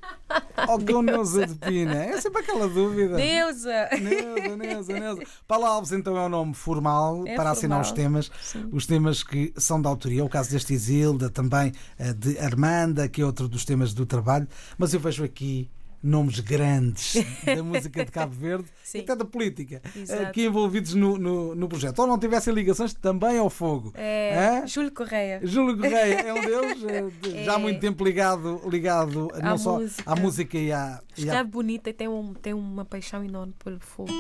ou 0.67 0.83
com 0.83 1.03
Neuza 1.03 1.45
de 1.45 1.53
Pina? 1.53 2.03
É 2.03 2.19
sempre 2.19 2.41
aquela 2.41 2.67
dúvida. 2.67 3.15
Deusa! 3.15 3.89
Neuza, 4.01 4.57
Neuza, 4.57 4.93
Neuza. 4.99 5.23
Paula 5.47 5.69
Alves, 5.69 5.91
então, 5.91 6.17
é 6.17 6.25
o 6.25 6.29
nome 6.29 6.55
formal 6.55 7.27
É 7.27 7.36
para 7.36 7.51
assinar 7.51 7.79
os 7.79 7.89
formal, 7.89 8.03
temas, 8.03 8.31
os 8.71 8.88
temas 8.88 9.21
que 9.21 9.53
são 9.55 9.79
da 9.79 9.88
autoria. 9.88 10.25
O 10.25 10.29
caso 10.29 10.49
deste 10.49 10.73
Isilda, 10.73 11.29
também 11.29 11.71
eh, 11.99 12.12
de 12.12 12.39
Armanda, 12.39 13.07
que 13.07 13.21
é 13.21 13.25
outro 13.25 13.47
dos 13.47 13.63
temas 13.63 13.93
do 13.93 14.03
trabalho. 14.07 14.47
Mas 14.75 14.95
eu 14.95 14.99
vejo 14.99 15.23
aqui 15.23 15.69
nomes 16.03 16.39
grandes 16.41 17.15
da 17.45 17.63
música 17.63 18.03
de 18.03 18.11
Cabo 18.11 18.33
Verde 18.35 18.65
e 18.93 18.99
até 18.99 19.15
da 19.15 19.23
política 19.25 19.81
Exato. 19.95 20.23
aqui 20.23 20.45
envolvidos 20.45 20.93
no, 20.93 21.17
no, 21.17 21.55
no 21.55 21.69
projeto. 21.69 21.99
Ou 21.99 22.07
não 22.07 22.19
tivessem 22.19 22.53
ligações 22.53 22.93
também 22.93 23.37
ao 23.37 23.49
fogo. 23.49 23.93
É? 23.95 24.67
Júlio 24.67 24.91
Correia. 24.91 25.39
Júlio 25.43 25.77
Correia 25.77 26.15
é 26.21 26.33
um 26.33 26.41
deles, 26.45 26.83
eh, 26.83 27.03
de- 27.21 27.43
já 27.45 27.53
há 27.53 27.55
É. 27.55 27.61
muito 27.61 27.79
tempo 27.79 28.03
ligado, 28.03 28.61
ligado 28.69 29.29
eh, 29.33 29.41
não 29.41 29.53
À 29.53 29.57
só 29.57 29.79
música. 29.79 30.03
à 30.05 30.15
música 30.15 30.57
e 30.57 30.71
à. 30.71 31.01
e 31.17 31.29
à- 31.29 31.43
bonita 31.43 31.89
e 31.89 31.93
tem, 31.93 32.07
um, 32.07 32.33
tem 32.33 32.53
uma 32.53 32.83
paixão 32.83 33.23
enorme 33.23 33.53
pelo 33.63 33.79
fogo. 33.79 34.11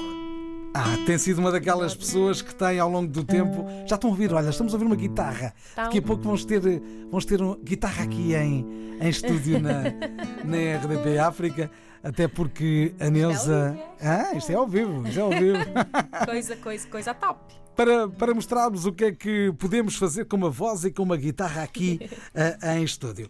Ah, 0.73 0.97
tem 1.05 1.17
sido 1.19 1.37
uma 1.39 1.51
daquelas 1.51 1.93
pessoas 1.93 2.41
que 2.41 2.53
tem 2.55 2.79
ao 2.79 2.89
longo 2.89 3.07
do 3.07 3.23
tempo. 3.23 3.65
Já 3.85 3.95
estão 3.95 4.09
a 4.09 4.13
ouvir, 4.13 4.33
olha, 4.33 4.49
estamos 4.49 4.73
a 4.73 4.75
ouvir 4.75 4.85
uma 4.85 4.95
guitarra. 4.95 5.53
Tá 5.75 5.83
Daqui 5.83 5.99
a 5.99 6.01
pouco 6.01 6.23
vamos 6.23 6.43
ter, 6.45 6.61
vamos 7.09 7.25
ter 7.25 7.41
uma 7.41 7.55
guitarra 7.57 8.03
aqui 8.03 8.33
em, 8.33 8.97
em 8.99 9.09
estúdio 9.09 9.59
na, 9.61 9.83
na 10.43 10.77
RDP 10.79 11.19
África, 11.19 11.69
até 12.03 12.27
porque 12.27 12.93
a 12.99 13.09
Neuza. 13.09 13.77
Ah, 14.01 14.35
isto 14.35 14.51
é 14.51 14.55
ao 14.55 14.67
vivo, 14.67 15.07
isto 15.07 15.19
é 15.19 15.21
ao 15.21 15.29
vivo. 15.29 15.59
Coisa, 16.25 16.55
coisa, 16.57 16.87
coisa 16.87 17.13
top. 17.13 17.53
para, 17.75 18.07
para 18.07 18.33
mostrarmos 18.33 18.85
o 18.85 18.91
que 18.91 19.05
é 19.05 19.11
que 19.11 19.53
podemos 19.59 19.95
fazer 19.95 20.25
com 20.25 20.35
uma 20.37 20.49
voz 20.49 20.83
e 20.85 20.91
com 20.91 21.03
uma 21.03 21.17
guitarra 21.17 21.61
aqui 21.61 21.99
eh, 22.33 22.77
em 22.77 22.83
estúdio. 22.83 23.29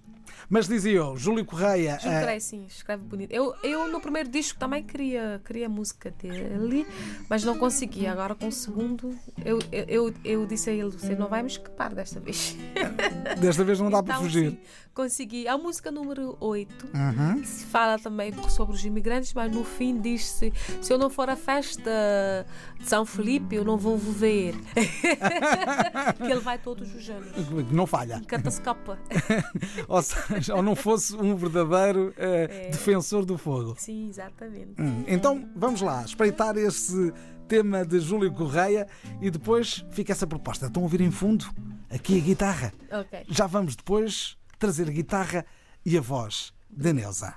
Mas 0.49 0.67
dizia 0.67 0.91
eu, 0.93 1.17
Júlio 1.17 1.45
Correia. 1.45 1.97
Júlio 1.99 2.17
eh, 2.17 2.19
Correia, 2.21 2.39
sim, 2.39 2.65
escreve 2.67 3.03
bonito. 3.03 3.31
Eu, 3.31 3.53
eu 3.63 3.87
no 3.87 3.99
primeiro 3.99 4.29
disco 4.29 4.59
também 4.59 4.83
queria, 4.83 5.41
queria 5.45 5.67
música 5.69 6.11
dele, 6.11 6.85
mas 7.29 7.43
não 7.43 7.57
conseguia. 7.57 8.11
Agora 8.11 8.35
com 8.35 8.47
o 8.47 8.51
segundo, 8.51 9.15
eu, 9.43 9.59
eu, 9.71 9.85
eu, 9.87 10.13
eu 10.23 10.45
disse 10.45 10.69
a 10.69 10.73
ele: 10.73 10.89
você 10.91 11.15
não 11.15 11.27
vai 11.27 11.41
me 11.41 11.49
escapar 11.49 11.93
desta 11.93 12.19
vez. 12.19 12.55
desta 13.39 13.63
vez 13.63 13.79
não 13.79 13.89
dá 13.89 14.01
para 14.03 14.13
Então, 14.15 14.23
fugir. 14.23 14.51
sim, 14.51 14.59
consegui. 14.93 15.47
A 15.47 15.57
música 15.57 15.91
número 15.91 16.37
8 16.39 16.87
Uhum. 16.93 17.43
se 17.43 17.65
fala 17.65 17.97
também 17.99 18.31
sobre 18.49 18.75
os 18.75 18.85
imigrantes, 18.85 19.33
mas 19.33 19.51
no 19.51 19.63
fim 19.63 19.99
diz-se: 19.99 20.53
se 20.81 20.93
eu 20.93 20.97
não 20.97 21.09
for 21.09 21.29
à 21.29 21.35
festa 21.35 21.91
de 22.79 22.87
São 22.87 23.05
Felipe, 23.05 23.55
eu 23.55 23.63
não 23.65 23.77
vou 23.77 23.97
vos 23.97 24.15
ver. 24.15 24.55
que 26.17 26.23
ele 26.31 26.39
vai 26.39 26.57
todos 26.57 26.93
os 26.93 27.09
anos. 27.09 27.29
Não 27.71 27.85
falha. 27.87 28.21
Canta 28.27 28.51
se 28.51 28.61
capa. 28.61 28.97
Ou 29.87 30.01
seja, 30.01 30.55
ou 30.55 30.61
não 30.61 30.75
fosse 30.75 31.15
um 31.15 31.35
verdadeiro 31.35 32.13
eh, 32.17 32.67
É. 32.67 32.69
defensor 32.69 33.25
do 33.25 33.37
fogo. 33.37 33.75
Sim, 33.77 34.07
exatamente. 34.09 34.73
Hum, 34.79 35.03
Então 35.07 35.49
vamos 35.55 35.81
lá, 35.81 36.03
espreitar 36.03 36.57
esse 36.57 37.11
tema 37.47 37.85
de 37.85 37.99
Júlio 37.99 38.31
Correia 38.31 38.87
e 39.21 39.29
depois 39.29 39.85
fica 39.91 40.11
essa 40.11 40.25
proposta. 40.27 40.67
Estão 40.67 40.81
a 40.81 40.85
ouvir 40.85 41.01
em 41.01 41.11
fundo 41.11 41.45
aqui 41.89 42.17
a 42.17 42.21
guitarra. 42.21 42.73
Ok. 42.91 43.23
Já 43.29 43.47
vamos 43.47 43.75
depois 43.75 44.37
trazer 44.63 44.87
a 44.87 44.91
guitarra 44.91 45.45
e 45.85 45.97
a 45.97 46.01
voz 46.01 46.53
da 46.69 46.93
Neuza. 46.93 47.35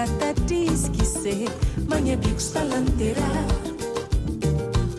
Cata 0.00 0.32
diz 0.46 0.88
que 0.96 1.04
se 1.04 1.46
Manhã 1.86 2.16
bico 2.16 2.38
está 2.38 2.64
lanteira 2.64 3.20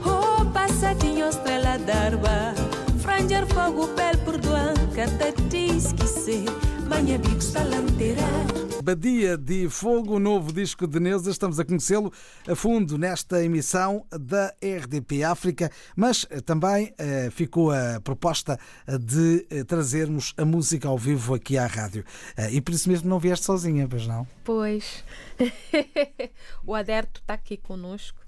Oh, 0.06 0.46
passadinho 0.54 1.28
estrela 1.28 1.80
d'arba 1.80 2.54
Franja 3.00 3.44
fogo 3.48 3.88
pel 3.96 4.20
por 4.20 4.38
duan 4.38 4.76
Cata 4.96 5.34
diz 5.50 5.92
que 5.94 6.06
se 6.06 6.46
Manhã 6.88 7.18
bico 7.18 7.40
está 7.40 7.64
lanteira 7.64 8.51
Badia 8.82 9.38
de 9.38 9.70
Fogo, 9.70 10.20
novo 10.20 10.52
disco 10.52 10.88
de 10.88 11.00
Neuza. 11.00 11.30
Estamos 11.30 11.60
a 11.60 11.66
conhecê-lo 11.66 12.12
a 12.48 12.56
fundo 12.56 12.98
nesta 12.98 13.44
emissão 13.44 14.06
da 14.10 14.54
RDP 14.62 15.24
África, 15.24 15.72
mas 15.96 16.26
eh, 16.30 16.42
também 16.42 16.94
eh, 16.98 17.30
ficou 17.32 17.72
a 17.72 18.00
proposta 18.02 18.60
eh, 18.88 18.98
de 18.98 19.46
eh, 19.50 19.64
trazermos 19.64 20.34
a 20.38 20.44
música 20.44 20.88
ao 20.88 20.98
vivo 20.98 21.36
aqui 21.36 21.58
à 21.58 21.68
rádio. 21.68 22.04
Eh, 22.36 22.54
e 22.54 22.62
por 22.62 22.74
isso 22.74 22.90
mesmo 22.90 23.08
não 23.08 23.20
vieste 23.20 23.46
sozinha, 23.46 23.88
pois 23.88 24.08
não? 24.08 24.28
Pois. 24.44 25.04
o 26.66 26.74
Aderto 26.74 27.22
está 27.22 27.36
aqui 27.36 27.58
conosco. 27.58 28.20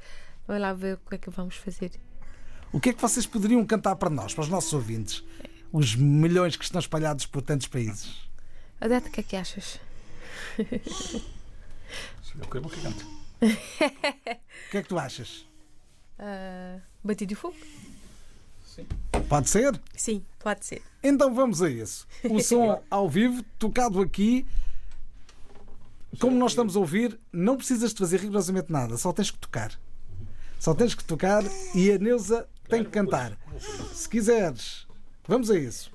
Vai 0.48 0.60
lá 0.60 0.74
ver 0.74 0.96
o 0.96 1.10
que 1.10 1.16
é 1.16 1.18
que 1.18 1.30
vamos 1.30 1.56
fazer. 1.56 1.92
O 2.72 2.80
que 2.80 2.90
é 2.90 2.94
que 2.94 3.02
vocês 3.02 3.26
poderiam 3.26 3.66
cantar 3.66 3.96
para 3.96 4.10
nós, 4.10 4.34
para 4.34 4.44
os 4.44 4.50
nossos 4.50 4.74
ouvintes? 4.74 5.24
Os 5.72 5.96
milhões 5.96 6.56
que 6.56 6.64
estão 6.64 6.80
espalhados 6.80 7.26
por 7.26 7.42
tantos 7.42 7.68
países. 7.68 8.30
Aderto, 8.80 9.08
o 9.08 9.12
que 9.12 9.22
é 9.22 9.24
que 9.24 9.36
achas? 9.36 9.80
Eu 12.40 12.48
quero 12.50 12.70
que 12.70 12.82
cante. 12.82 13.04
O 13.04 13.40
que 14.72 14.78
é 14.78 14.82
que 14.82 14.88
tu 14.88 14.98
achas? 14.98 15.46
Ah, 16.18 16.80
batido 17.04 17.30
de 17.30 17.36
fogo? 17.36 17.56
Pode 19.30 19.50
ser? 19.50 19.80
Sim, 19.96 20.26
pode 20.40 20.66
ser. 20.66 20.82
Então 21.04 21.34
vamos 21.34 21.62
a 21.62 21.70
isso. 21.70 22.08
O 22.30 22.40
som 22.42 22.82
ao 22.90 23.10
vivo, 23.10 23.44
tocado 23.60 24.02
aqui. 24.02 24.46
Como 26.20 26.38
nós 26.38 26.52
estamos 26.52 26.76
a 26.76 26.80
ouvir, 26.80 27.20
não 27.32 27.58
precisas 27.58 27.92
de 27.92 28.00
fazer 28.00 28.20
rigorosamente 28.20 28.72
nada, 28.72 28.98
só 28.98 29.12
tens 29.12 29.32
que 29.32 29.38
tocar. 29.38 29.80
Só 30.60 30.74
tens 30.74 30.94
que 30.96 31.04
tocar 31.04 31.44
e 31.76 31.92
a 31.92 31.98
Neuza 31.98 32.48
tem 32.70 32.84
que 32.84 32.92
cantar. 32.92 33.38
Se 33.94 34.08
quiseres, 34.08 34.88
vamos 35.28 35.50
a 35.50 35.58
isso. 35.58 35.92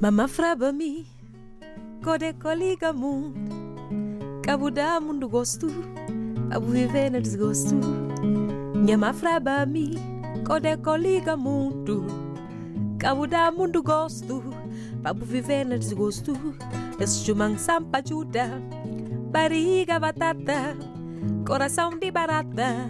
Mama 0.00 0.28
fraba 0.28 0.72
mi 0.72 1.06
Kode 2.04 2.32
koliga 2.38 2.92
mundo 2.92 3.34
Cabo 4.44 4.70
da 4.70 5.00
mundo 5.00 5.28
gosto 5.28 5.66
Cabo 6.48 6.66
viver 6.66 7.10
no 7.10 7.20
desgosto 7.20 7.74
Nhama 8.76 9.12
fraba 9.12 9.66
mi 9.66 9.98
Kode 10.46 10.76
koliga 10.76 11.36
mundo 11.36 12.06
Cabo 13.00 13.26
da 13.26 13.50
mundo 13.50 13.82
gosto 13.82 14.44
Cabo 15.02 15.24
viver 15.24 15.66
no 15.66 15.76
desgosto 15.76 16.32
sampa 17.56 17.98
ajuda 17.98 18.62
Barriga 19.32 19.98
batata. 19.98 20.76
Coração 21.44 21.98
de 21.98 22.12
barata 22.12 22.88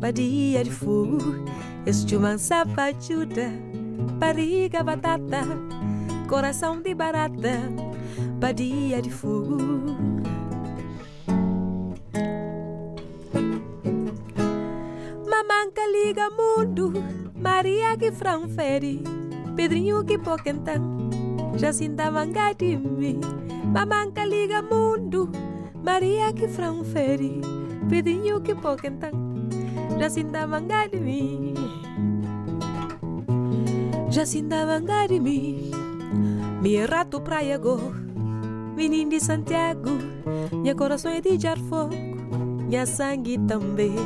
Badia 0.00 0.64
de 0.64 0.70
fogo 0.70 1.18
Esse 1.84 2.06
chumang 2.06 2.38
sampa 2.38 2.84
ajuda 2.84 3.52
Barriga 4.18 4.82
batata 4.82 5.44
coração 6.30 6.80
de 6.80 6.94
barata, 6.94 7.58
badia 8.38 9.02
de 9.02 9.10
fogo. 9.10 9.58
Mamanca 15.28 15.82
liga 15.90 16.30
mundo, 16.30 16.92
Maria 17.34 17.96
que 17.96 18.12
franfere, 18.12 19.02
Pedrinho 19.56 20.04
que 20.04 20.20
poquentan, 20.20 21.10
Jacinta 21.58 22.12
manga 22.12 22.52
de 22.54 22.76
mim. 22.76 23.20
Mamanca 23.64 24.24
liga 24.24 24.62
mundo, 24.62 25.28
Maria 25.82 26.32
que 26.32 26.46
franfere, 26.46 27.40
Pedrinho 27.88 28.40
que 28.40 28.54
poquentan, 28.54 29.48
Jacinta 29.98 30.46
manga 30.46 30.86
de 30.86 31.00
mim. 31.00 31.54
Jacinta 34.12 34.64
manga 34.64 35.08
de 35.08 35.18
mim. 35.18 35.89
Mi 36.60 36.76
rato 36.84 37.22
praia 37.22 37.56
go 37.56 37.78
Menino 38.76 39.10
de 39.10 39.18
Santiago 39.18 39.96
Minha 40.52 40.74
coração 40.74 41.10
é 41.10 41.18
de 41.18 41.40
jar 41.40 41.58
fogo 41.58 41.96
Minha 42.68 42.84
sangue 42.84 43.38
também 43.48 43.96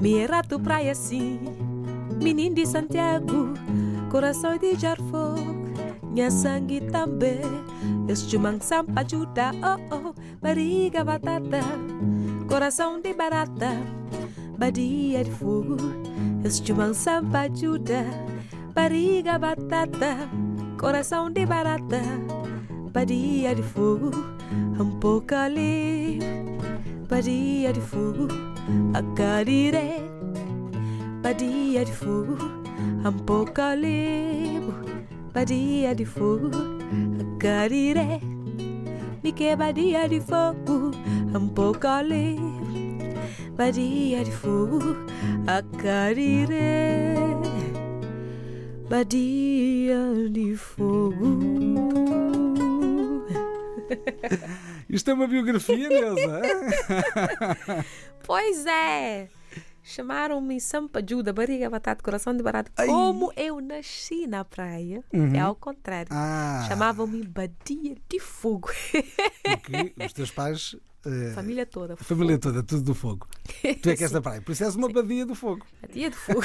Mi 0.00 0.24
rato 0.24 0.60
praia 0.60 0.94
sim 0.94 1.40
de 2.54 2.64
Santiago 2.64 3.54
Coração 4.08 4.52
é 4.52 4.58
de 4.58 4.76
jar 4.76 4.96
fogo 5.10 5.64
Minha 6.12 6.30
sangue 6.30 6.80
também 6.80 7.40
Este 8.08 8.38
sampa 8.60 9.00
ajuda 9.00 9.50
Oh 9.60 9.96
oh 9.96 10.14
Barriga 10.40 11.02
batata 11.02 11.58
Coração 12.48 13.00
de 13.00 13.12
barata 13.14 13.72
Badia 14.56 15.24
de 15.24 15.30
fogo 15.32 15.76
Este 16.44 16.72
sampa 16.94 17.40
ajuda 17.40 18.04
Barriga 18.72 19.40
batata 19.40 20.30
coração 20.78 21.30
de 21.30 21.46
barata, 21.46 22.02
badia 22.92 23.54
de 23.54 23.62
fogo, 23.62 24.10
pouco 25.00 25.34
ali, 25.34 26.18
badia 27.08 27.72
de 27.72 27.80
fogo, 27.80 28.28
a 28.94 29.02
carire, 29.14 30.02
badia 31.22 31.84
de 31.84 31.92
fogo, 31.92 32.36
pouco 33.26 33.60
ali, 33.60 34.60
badia 35.32 35.94
de 35.94 36.04
fogo, 36.04 36.50
a 37.20 37.38
carire, 37.38 38.20
me 39.22 39.32
que 39.32 39.56
badia 39.56 40.08
de 40.08 40.20
fogo, 40.20 40.90
pouco 41.54 41.86
ali, 41.86 42.36
badia 43.56 44.24
de 44.24 44.32
fogo, 44.32 44.80
a 45.46 45.62
carire. 45.78 47.53
Badia 48.88 50.28
de 50.30 50.56
fogo. 50.56 51.40
Isto 54.88 55.10
é 55.10 55.14
uma 55.14 55.26
biografia, 55.26 55.88
Neuza. 55.88 56.42
Pois 58.26 58.64
é. 58.64 59.28
Chamaram-me 59.82 60.58
Sampaju 60.58 61.22
da 61.22 61.30
barriga, 61.30 61.68
batata, 61.68 62.02
coração 62.02 62.34
de 62.34 62.42
barato. 62.42 62.72
Ai. 62.74 62.86
Como 62.86 63.30
eu 63.36 63.60
nasci 63.60 64.26
na 64.26 64.42
praia, 64.42 65.04
é 65.12 65.40
ao 65.40 65.54
contrário. 65.54 66.08
Ah. 66.10 66.64
Chamavam-me 66.66 67.22
Badia 67.22 67.94
de 68.08 68.18
Fogo. 68.18 68.70
Porque 69.42 69.92
os 70.02 70.12
teus 70.14 70.30
pais. 70.30 70.74
Eh, 71.06 71.32
Família 71.34 71.66
toda. 71.66 71.96
família 71.96 72.38
toda, 72.38 72.62
tudo 72.62 72.82
do 72.82 72.94
fogo. 72.94 73.26
Tu 73.82 73.90
é 73.90 73.96
que 73.96 74.02
és 74.02 74.10
da 74.10 74.20
praia. 74.20 74.40
Por 74.40 74.52
isso 74.52 74.64
és 74.64 74.74
uma 74.74 74.88
badia 74.88 75.26
do 75.26 75.34
fogo. 75.34 75.66
Badia 75.80 76.10
de 76.10 76.16
fogo. 76.16 76.40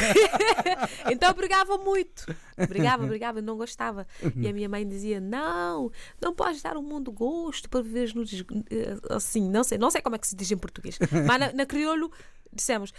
então 1.10 1.34
brigava 1.34 1.78
muito. 1.78 2.26
Brigava, 2.68 3.06
brigava, 3.08 3.42
não 3.42 3.58
gostava. 3.58 4.06
E 4.36 4.48
a 4.48 4.54
minha 4.54 4.68
mãe 4.68 4.88
dizia: 4.88 5.20
Não, 5.20 5.92
não 6.22 6.34
podes 6.34 6.62
dar 6.62 6.78
um 6.78 6.84
mundo 6.84 7.12
gosto 7.12 7.70
para 7.70 7.82
viveres 7.82 8.14
no 8.14 8.24
eh, 8.24 8.98
assim, 9.10 9.50
não 9.50 9.64
sei, 9.64 9.78
não 9.78 9.90
sei 9.90 10.02
como 10.02 10.16
é 10.16 10.20
que 10.20 10.28
se 10.28 10.36
diz 10.36 10.52
em 10.52 10.58
português. 10.58 10.98
Mas 11.26 11.40
na, 11.40 11.54
na 11.54 11.66
crioulo 11.66 12.12
dissemos: 12.52 12.94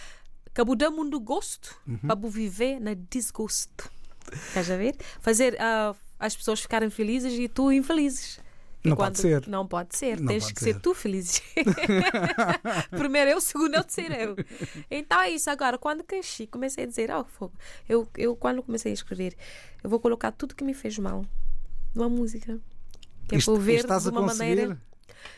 Cabo 0.52 0.74
dá 0.74 0.90
mundo 0.90 1.20
gosto 1.20 1.76
para 2.06 2.28
viver 2.28 2.80
na 2.80 2.94
desgosto. 2.94 3.90
Estás 4.32 4.70
a 4.70 4.76
ver? 4.76 4.96
Fazer 5.20 5.56
ah, 5.60 5.94
as 6.18 6.36
pessoas 6.36 6.60
ficarem 6.60 6.90
felizes 6.90 7.38
e 7.38 7.48
tu 7.48 7.72
infelizes. 7.72 8.40
E 8.82 8.88
Não 8.88 8.96
pode 8.96 9.18
ser. 9.18 9.46
Não 9.46 9.66
pode 9.66 9.94
ser. 9.96 10.18
Não 10.18 10.26
Tens 10.28 10.44
pode 10.44 10.54
que 10.54 10.60
ser. 10.60 10.72
ser. 10.74 10.80
tu 10.80 10.94
feliz. 10.94 11.42
Primeiro 12.90 13.30
eu, 13.30 13.40
segundo 13.40 13.74
eu, 13.74 13.84
terceiro 13.84 14.14
eu. 14.14 14.36
Então 14.90 15.20
é 15.20 15.30
isso. 15.30 15.50
Agora, 15.50 15.76
quando 15.78 16.02
cresci, 16.04 16.46
comecei 16.46 16.84
a 16.84 16.86
dizer: 16.86 17.10
Oh, 17.10 17.24
fogo. 17.24 17.52
Eu, 17.88 18.08
eu, 18.16 18.34
quando 18.36 18.62
comecei 18.62 18.90
a 18.92 18.94
escrever, 18.94 19.36
eu 19.82 19.90
vou 19.90 20.00
colocar 20.00 20.32
tudo 20.32 20.54
que 20.54 20.64
me 20.64 20.74
fez 20.74 20.98
mal 20.98 21.24
numa 21.94 22.08
música. 22.08 22.58
Que 23.28 23.34
é 23.34 23.38
Isto- 23.38 23.52
para 23.52 23.62
ver 23.62 23.80
estás 23.80 24.04
de 24.04 24.08
uma 24.10 24.22
maneira. 24.22 24.80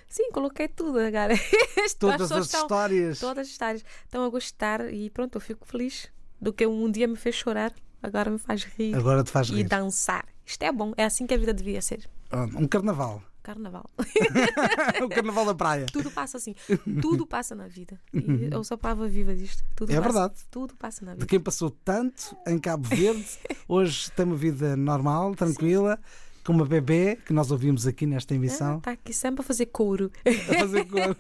Sim, 0.09 0.31
coloquei 0.31 0.69
tudo 0.69 0.99
agora. 0.99 1.35
Todas 1.99 2.19
pessoas 2.23 2.33
as 2.41 2.47
estão- 2.47 2.61
histórias. 2.63 3.19
Todas 3.19 3.47
as 3.47 3.53
histórias. 3.53 3.85
Estão 4.05 4.25
a 4.25 4.29
gostar 4.29 4.93
e 4.93 5.11
pronto, 5.11 5.37
eu 5.37 5.41
fico 5.41 5.67
feliz. 5.67 6.09
Do 6.41 6.53
que 6.53 6.67
um 6.67 6.91
dia 6.91 7.07
me 7.09 7.17
fez 7.17 7.35
chorar, 7.37 7.73
agora 8.03 8.29
me 8.29 8.39
faz 8.39 8.65
rir 8.65 8.95
Agora 8.97 9.23
te 9.23 9.31
faz 9.31 9.49
e 9.49 9.55
rir. 9.55 9.65
dançar. 9.65 10.27
Isto 10.45 10.63
é 10.65 10.73
bom. 10.73 10.93
É 10.97 11.05
assim 11.05 11.25
que 11.27 11.35
a 11.35 11.39
vida 11.39 11.55
devia 11.55 11.81
ser. 11.81 12.09
Um 12.57 12.67
carnaval. 12.67 13.23
Carnaval. 13.43 13.91
o 15.05 15.09
carnaval 15.09 15.45
da 15.47 15.55
praia. 15.55 15.87
Tudo 15.87 16.11
passa 16.11 16.37
assim. 16.37 16.55
Tudo 17.01 17.27
passa 17.27 17.55
na 17.55 17.67
vida. 17.67 18.01
E 18.15 18.49
eu 18.53 18.63
sou 18.63 18.79
prova 18.79 19.09
viva 19.09 19.35
disto. 19.35 19.65
Tudo 19.75 19.91
É 19.91 19.97
passa, 19.97 20.09
verdade. 20.13 20.35
Tudo 20.51 20.77
passa 20.77 21.05
na 21.05 21.13
De 21.13 21.17
vida. 21.19 21.27
quem 21.27 21.41
passou 21.41 21.71
tanto 21.71 22.37
em 22.47 22.59
Cabo 22.59 22.87
Verde, 22.89 23.27
hoje 23.67 24.11
tem 24.13 24.25
uma 24.25 24.37
vida 24.37 24.77
normal, 24.77 25.35
tranquila, 25.35 25.99
com 26.45 26.53
uma 26.53 26.65
bebê 26.65 27.17
que 27.27 27.33
nós 27.33 27.51
ouvimos 27.51 27.87
aqui 27.87 28.07
nesta 28.07 28.35
emissão. 28.35 28.79
Está 28.79 28.93
aqui 28.93 29.13
sempre 29.13 29.41
a 29.43 29.45
fazer 29.45 29.67
couro. 29.67 30.11
A 30.25 30.59
fazer 30.61 30.85
cor. 30.87 31.17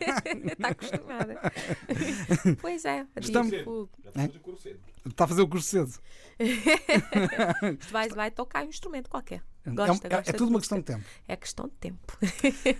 Está 0.46 0.68
acostumada. 0.74 1.40
pois 2.60 2.84
é. 2.84 3.06
Estamos- 3.20 3.52
Tipo, 3.52 3.88
Está 4.06 4.24
a 4.24 4.28
fazer 4.28 4.78
o 5.04 5.48
curso 5.48 5.68
cedo. 5.68 5.92
tu 7.78 7.92
vais, 7.92 8.12
vai 8.14 8.30
tocar 8.30 8.64
um 8.64 8.68
instrumento 8.68 9.08
qualquer. 9.08 9.42
É 9.64 9.70
Gosta, 9.70 10.08
é, 10.08 10.10
gosta 10.10 10.30
é 10.30 10.32
tudo 10.32 10.48
uma 10.48 10.58
questão 10.58 10.78
de 10.78 10.84
tempo. 10.84 11.04
É 11.28 11.36
questão 11.36 11.66
de 11.66 11.74
tempo. 11.74 12.18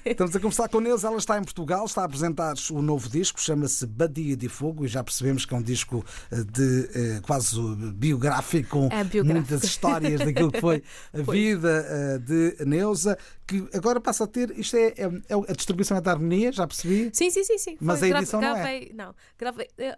Estamos 0.05 0.35
a 0.35 0.41
conversar 0.41 0.69
com 0.69 0.79
a 0.79 0.81
Neuza, 0.81 1.07
ela 1.07 1.17
está 1.19 1.39
em 1.39 1.45
Portugal, 1.45 1.85
está 1.85 2.03
a 2.03 2.05
apresentar 2.07 2.55
o 2.73 2.83
novo 2.83 3.09
disco, 3.09 3.41
chama-se 3.41 3.87
Badia 3.87 4.37
de 4.37 4.49
Fogo, 4.49 4.85
e 4.85 4.89
já 4.89 5.05
percebemos 5.05 5.45
que 5.47 5.55
é 5.55 5.57
um 5.57 5.63
disco 5.63 6.05
eh, 6.33 6.43
de 6.43 6.91
eh, 6.93 7.21
quase 7.23 7.57
biográfico, 7.95 8.69
com 8.71 8.85
É 8.87 9.05
biográfico. 9.05 9.27
muitas 9.33 9.63
histórias 9.63 10.19
daquilo 10.25 10.51
que 10.51 10.61
foi 10.61 10.83
a 11.15 11.23
vida 11.31 11.87
eh, 11.89 12.19
de 12.19 12.65
Neuza, 12.67 13.17
que 13.47 13.65
agora 13.73 14.01
passa 14.01 14.25
a 14.25 14.27
ter, 14.27 14.51
isto 14.59 14.75
é, 14.77 14.89
é- 14.89 15.23
é- 15.29 15.35
a 15.51 15.53
distribuição 15.53 15.97
é 15.97 16.01
da 16.01 16.11
harmonia, 16.11 16.51
já 16.51 16.67
percebi. 16.67 17.11
Sim, 17.13 17.31
sim, 17.31 17.45
sim, 17.45 17.59
sim. 17.59 17.77
Mas 17.81 18.01
Foi, 18.01 18.13
a 18.13 18.19
edição 18.19 18.41
não 18.41 18.49
é? 18.49 18.55
gravei, 18.55 18.93
não 18.93 19.15
gravei. 19.39 19.69
edi- 19.79 19.97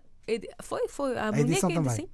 Foi, 0.62 0.88
foi. 0.88 1.16
A 1.16 1.26
harmonia 1.26 1.52
edição 1.52 1.68
que, 1.68 1.74
também. 1.74 1.96
Sim. 1.96 2.08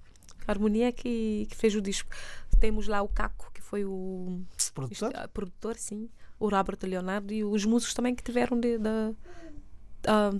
A 0.46 0.52
harmonia 0.52 0.92
que, 0.92 1.46
que 1.50 1.56
fez 1.56 1.74
o 1.74 1.80
disco. 1.80 2.11
Temos 2.58 2.88
lá 2.88 3.00
o 3.02 3.08
Caco, 3.08 3.50
que 3.54 3.61
foi 3.61 3.84
o 3.84 4.42
Produtor? 4.74 5.08
isto, 5.08 5.18
ah, 5.18 5.28
produtor, 5.28 5.76
sim. 5.76 6.08
O 6.38 6.48
Robert 6.48 6.78
Leonardo 6.82 7.32
e 7.32 7.44
os 7.44 7.64
músicos 7.64 7.94
também 7.94 8.14
que 8.14 8.22
tiveram 8.22 8.58
de. 8.58 8.78
de 8.78 9.14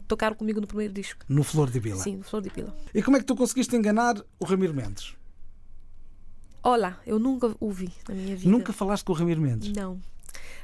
tocaram 0.09 0.35
comigo 0.35 0.61
no 0.61 0.67
primeiro 0.67 0.93
disco. 0.93 1.25
No 1.29 1.43
Flor 1.45 1.71
de 1.71 1.79
Vila. 1.79 2.03
Sim, 2.03 2.17
no 2.17 2.25
Flor 2.25 2.43
de 2.43 2.51
Pila. 2.51 2.75
E 2.95 3.03
como 3.03 3.17
é 3.17 3.21
que 3.21 3.27
tu 3.27 3.37
conseguiste 3.37 3.77
enganar 3.77 4.23
o 4.39 4.45
Ramiro 4.45 4.75
Mendes? 4.75 5.15
Olá, 6.63 6.99
eu 7.07 7.19
nunca 7.19 7.55
o 7.59 7.71
vi 7.71 7.93
na 8.09 8.15
minha 8.15 8.37
vida. 8.37 8.51
Nunca 8.51 8.73
falaste 8.73 9.05
com 9.05 9.13
o 9.13 9.17
Ramiro 9.17 9.41
Mendes? 9.41 9.73
Não. 9.73 10.01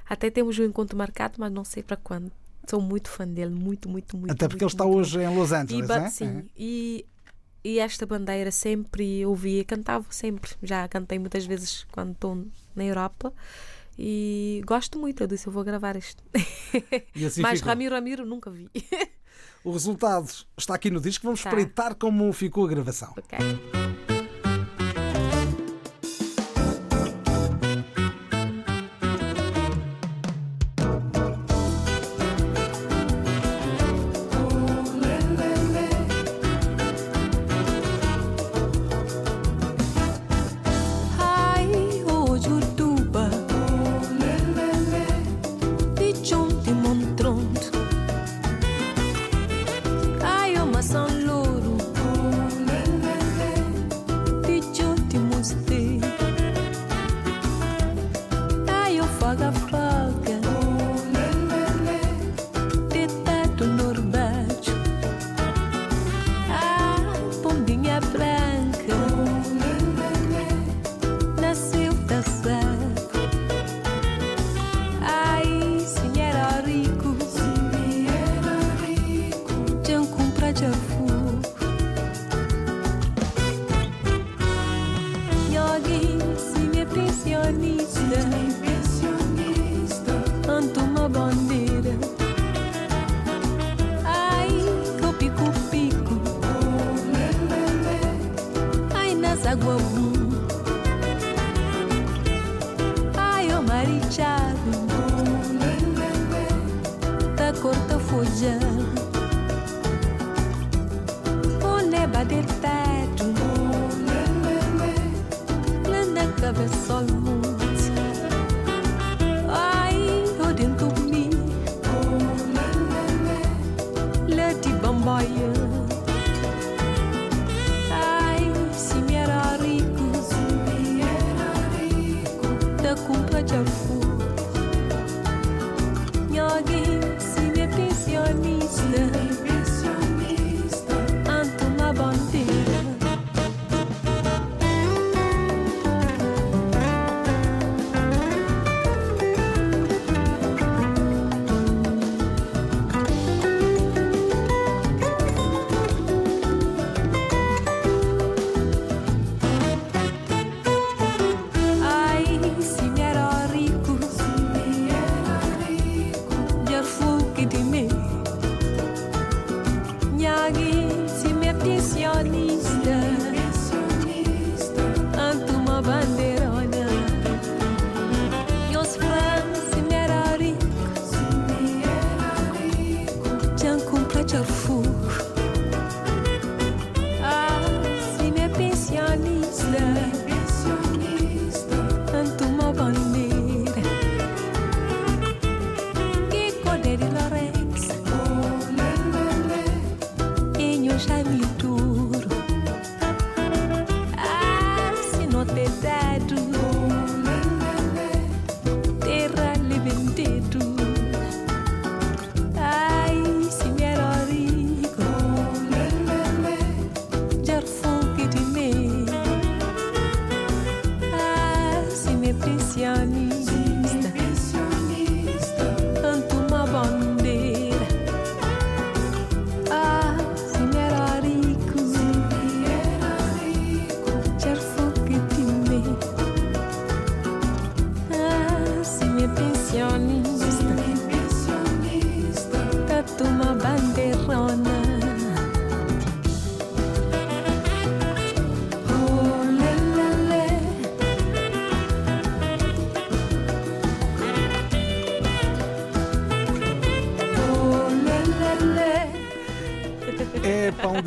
Até 0.08 0.30
temos 0.30 0.58
um 0.58 0.64
encontro 0.64 0.96
marcado, 0.96 1.34
mas 1.38 1.50
não 1.52 1.64
sei 1.64 1.82
para 1.82 1.96
quando. 1.96 2.30
Sou 2.66 2.80
muito 2.80 3.08
fã 3.08 3.26
dele, 3.26 3.54
muito, 3.54 3.88
muito, 3.88 4.16
muito. 4.16 4.32
Até 4.32 4.48
porque 4.48 4.64
ele 4.64 4.70
muito, 4.70 4.74
está 4.74 4.84
muito. 4.84 4.98
hoje 4.98 5.20
em 5.20 5.36
Los 5.36 5.50
E, 5.50 5.54
Angeles, 5.54 5.88
ba- 5.88 5.96
é? 5.98 6.10
sim, 6.10 6.44
e, 6.56 7.06
e 7.64 7.78
esta 7.78 8.04
bandeira 8.06 8.50
sempre 8.50 9.24
ouvia, 9.24 9.64
cantava 9.64 10.04
sempre. 10.10 10.50
Já 10.62 10.86
cantei 10.88 11.18
muitas 11.18 11.46
vezes 11.46 11.86
quando 11.92 12.12
estou 12.12 12.44
na 12.74 12.84
Europa. 12.84 13.32
E 13.98 14.62
gosto 14.66 14.98
muito, 14.98 15.22
eu 15.22 15.26
disse, 15.26 15.46
eu 15.46 15.52
vou 15.52 15.64
gravar 15.64 15.96
isto. 15.96 16.22
E 17.14 17.24
assim 17.24 17.40
Mas 17.42 17.60
ficou. 17.60 17.70
Ramiro 17.70 17.94
Ramiro 17.94 18.26
nunca 18.26 18.50
vi. 18.50 18.68
O 19.64 19.70
resultado 19.72 20.30
está 20.56 20.74
aqui 20.74 20.90
no 20.90 21.00
disco, 21.00 21.24
vamos 21.24 21.42
Tá. 21.42 21.48
espreitar 21.48 21.94
como 21.94 22.30
ficou 22.32 22.66
a 22.66 22.68
gravação. 22.68 23.14
ok. 23.16 23.85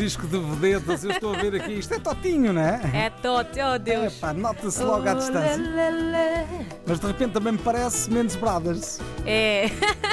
Disco 0.09 0.25
de 0.27 0.39
vedetas. 0.39 1.03
Eu 1.03 1.11
estou 1.11 1.35
a 1.35 1.37
ver 1.37 1.53
aqui. 1.61 1.73
Isto 1.73 1.93
é 1.93 1.99
Totinho, 1.99 2.51
não 2.51 2.61
é? 2.61 2.81
É 2.93 3.09
Tote, 3.11 3.59
oh 3.61 3.75
É 3.75 3.79
Deus. 3.79 4.19
nota-se 4.35 4.81
logo 4.83 5.07
à 5.07 5.13
distância. 5.13 5.55
lê, 5.55 5.91
lê, 5.91 6.11
lê. 6.11 6.65
Mas 6.87 6.99
de 6.99 7.05
repente 7.05 7.31
também 7.33 7.53
me 7.53 7.59
parece 7.59 8.11
Mendes 8.11 8.35
Brothers. 8.35 8.99
É, 9.25 9.69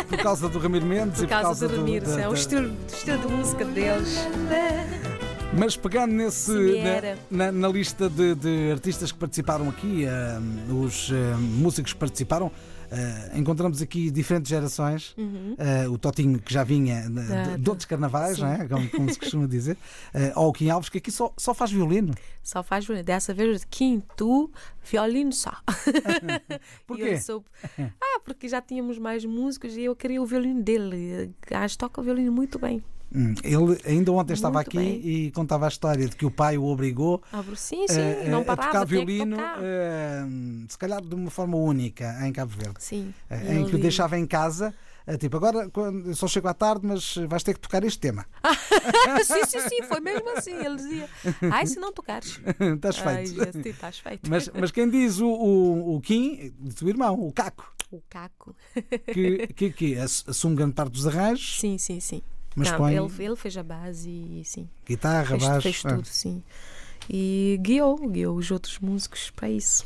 Por 0.09 0.19
causa 0.19 0.49
do 0.51 0.59
Ramiro 0.59 0.85
Mendes 0.85 1.23
e 1.23 1.27
por 1.27 1.41
causa 1.41 1.67
do 1.67 1.77
Ramiro, 1.77 2.05
da- 2.07 2.21
é 2.21 2.27
o 2.29 2.33
da- 2.33 2.37
estilo, 2.39 2.77
estilo 2.87 3.19
de 3.19 3.27
música 3.29 3.65
deles. 3.65 4.19
Mas 5.59 5.77
pegando 5.77 6.13
nesse 6.13 6.53
Sim, 6.53 6.83
na, 7.31 7.47
na- 7.47 7.53
na 7.53 7.69
lista 7.69 8.11
de, 8.11 8.35
de 8.35 8.71
artistas 8.73 9.11
que 9.11 9.19
participaram 9.19 9.69
aqui, 9.71 10.07
ah, 10.07 10.39
os 10.85 11.11
ah, 11.11 11.37
músicos 11.39 11.95
que 11.95 11.99
participaram, 11.99 12.53
ah, 12.91 13.39
encontramos 13.39 13.81
aqui 13.83 14.11
diferentes 14.11 14.49
gerações. 14.49 15.15
Ah, 15.59 15.89
o 15.91 15.99
Totinho, 15.99 16.39
que 16.41 16.53
já 16.53 16.65
vinha 16.65 17.03
de, 17.09 17.53
de, 17.55 17.59
de 17.59 17.71
outros 17.71 17.87
carnavais, 17.87 18.39
não 18.39 18.49
é? 18.49 18.67
como, 18.69 18.89
como 18.91 19.13
se 19.13 19.19
costuma 19.19 19.47
dizer, 19.47 19.77
Ah, 20.15 20.33
ou 20.41 20.49
o 20.49 20.53
Kim 20.53 20.69
Alves, 20.71 20.89
que 20.89 20.99
aqui 20.99 21.11
só, 21.11 21.33
só 21.37 21.53
faz 21.55 21.71
violino. 21.71 22.15
Só 22.43 22.63
faz 22.63 22.85
violino. 22.87 23.05
Dessa 23.05 23.35
vez, 23.35 23.65
quinto, 23.65 24.51
violino 24.85 25.33
só. 25.33 25.53
Por 26.87 26.99
E 26.99 27.03
eu 27.03 27.07
quê? 27.09 27.21
soube- 27.21 27.47
Ah, 28.01 28.21
porque 28.25 28.49
já 28.49 28.61
tínhamos 28.61 28.99
mais 28.99 29.25
músicos 29.25 29.77
e 29.77 29.83
eu 29.83 29.95
queria 29.97 30.21
o 30.23 30.27
violino 30.27 30.63
dele. 30.63 31.35
O 31.47 31.51
gajo 31.51 31.77
toca 31.79 32.01
o 32.01 32.05
violino 32.05 32.33
muito 32.33 32.59
bem. 32.59 32.83
Hum, 33.15 33.35
Ele 33.45 33.79
ainda 33.87 34.11
ontem 34.13 34.33
estava 34.35 34.55
Muito 34.55 34.69
aqui 34.69 34.79
bem. 34.79 35.01
e 35.07 35.31
contava 35.31 35.65
a 35.67 35.69
história 35.69 36.07
de 36.09 36.17
que 36.17 36.27
o 36.27 36.31
pai 36.31 36.59
o 36.59 36.65
obrigou 36.65 37.23
Ah, 37.33 37.43
sim, 37.55 37.87
sim, 37.89 38.29
não 38.29 38.41
a 38.41 38.45
parava, 38.45 38.67
tocar 38.69 38.87
tinha 38.87 39.01
que 39.01 39.07
violino, 39.07 39.37
tocar. 39.37 39.59
ah, 39.61 40.27
se 40.69 40.79
calhar 40.79 41.01
de 41.01 41.15
uma 41.15 41.31
forma 41.31 41.57
única 41.57 42.17
em 42.27 42.33
Cabo 42.33 42.53
Verde. 42.57 42.75
Sim. 42.83 43.15
Eh, 43.31 43.55
em 43.59 43.67
que 43.67 43.77
o 43.77 43.79
deixava 43.79 44.19
em 44.19 44.27
casa. 44.27 44.75
eh, 45.07 45.17
Tipo, 45.17 45.37
agora 45.37 45.71
quando- 45.71 46.13
só 46.17 46.27
chego 46.27 46.49
à 46.49 46.55
tarde, 46.55 46.85
mas 46.85 47.15
vais 47.29 47.43
ter 47.45 47.55
que 47.55 47.61
tocar 47.61 47.85
este 47.85 48.01
tema. 48.01 48.27
sim, 49.25 49.45
sim, 49.47 49.61
sim, 49.69 49.83
foi 49.85 50.01
mesmo 50.01 50.29
assim. 50.37 50.55
Ele 50.55 50.75
dizia: 50.77 51.09
Ai, 51.53 51.65
se 51.67 51.79
não 51.79 51.93
tocares. 51.93 52.41
Estás 52.75 53.01
Ai, 53.07 53.25
feito. 53.27 53.45
Jesus, 53.45 53.67
estás 53.67 53.99
feito. 54.01 54.29
mas, 54.29 54.49
mas 54.53 54.71
quem 54.73 54.91
diz 54.91 55.21
o, 55.21 55.29
o, 55.29 55.95
o 55.97 56.01
Kim, 56.01 56.53
do 56.59 56.75
teu 56.75 56.89
irmão, 56.89 57.15
o 57.21 57.33
Caco, 57.33 57.73
O 57.93 58.03
caco. 58.11 58.55
que, 59.15 59.47
que, 59.55 59.71
que 59.71 59.97
ass- 59.97 60.25
assume 60.27 60.57
grande 60.57 60.75
parte 60.75 60.93
dos 60.93 61.07
arranjos, 61.07 61.61
Sim, 61.61 61.79
sim, 61.79 62.01
sim. 62.01 62.21
Mas 62.57 62.71
Não, 62.71 62.79
põe 62.79 62.97
ele, 62.97 63.13
ele 63.19 63.37
fez 63.37 63.57
a 63.57 63.63
base 63.63 64.09
e 64.11 64.43
sim. 64.45 64.69
guitarra, 64.87 65.27
Fez, 65.27 65.43
baixo. 65.45 65.63
fez 65.63 65.83
ah, 65.85 65.95
tudo, 65.95 66.07
sim. 66.09 66.43
E 67.09 67.59
guiou, 67.61 68.09
guiou 68.09 68.37
os 68.37 68.51
outros 68.51 68.79
músicos 68.81 69.31
para 69.31 69.49
isso. 69.51 69.85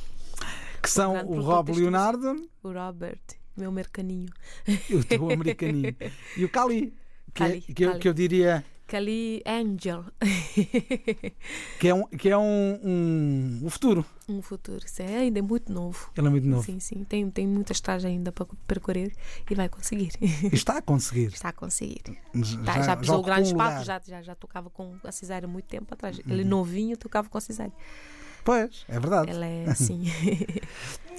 que 0.83 0.89
são 0.89 1.13
grande 1.13 1.33
o 1.33 1.41
Rob 1.43 1.73
Leonardo 1.73 2.49
O 2.63 2.73
Robert, 2.73 3.19
meu 3.57 3.71
mercaninho. 3.71 4.33
e 4.89 4.95
o 4.95 5.05
teu 5.05 5.29
americaninho. 5.31 5.95
e 6.37 6.45
o 6.45 6.49
Cali, 6.49 6.95
que, 7.35 7.43
é- 7.43 7.49
Cali, 7.49 7.61
que, 7.61 7.85
eu, 7.85 7.89
Cali. 7.91 8.01
que 8.01 8.09
eu 8.09 8.15
diria 8.15 8.65
Cali 8.91 9.41
Angel. 9.47 10.05
que 11.79 11.87
é 11.89 11.95
um, 11.95 12.05
que 12.09 12.29
é 12.29 12.37
um, 12.37 12.81
um- 12.83 13.61
o 13.65 13.71
futuro. 13.71 14.05
um 14.29 14.43
futuro. 14.43 14.85
Isso 14.85 15.01
é 15.01 15.19
ainda 15.19 15.41
muito 15.41 15.73
novo. 15.73 16.11
Ele 16.17 16.27
é 16.27 16.31
muito 16.31 16.49
novo. 16.49 16.65
Sim, 16.65 16.81
sim. 16.81 17.05
Tem, 17.05 17.31
tem 17.31 17.47
muita 17.47 17.71
estrada 17.73 18.09
ainda 18.09 18.33
para 18.33 18.47
percorrer 18.67 19.13
e 19.49 19.55
vai 19.55 19.69
conseguir. 19.69 20.11
Está 20.53 20.79
a 20.79 20.83
conseguir. 20.83 21.29
Está 21.29 21.51
a 21.51 21.53
conseguir. 21.53 22.03
Já, 22.35 22.63
Tá, 22.65 22.83
já, 22.83 22.97
pisou 22.97 23.19
ocupou 23.19 23.33
grandes 23.33 23.53
um 23.53 23.59
já, 23.85 24.01
já, 24.05 24.23
já 24.23 24.35
tocava 24.35 24.69
com 24.69 24.97
a 25.05 25.13
Cisária 25.13 25.47
há 25.47 25.49
muito 25.49 25.67
tempo 25.67 25.95
atrás. 25.95 26.19
Uhum. 26.19 26.25
Ele 26.29 26.43
novinho 26.45 26.97
tocava 26.97 27.29
com 27.29 27.39
a 27.39 27.41
Cisária. 27.41 27.73
Pois, 28.45 28.85
é 28.89 28.99
verdade. 28.99 29.31
Ela 29.31 29.47
é 29.47 29.65
assim. 29.69 30.05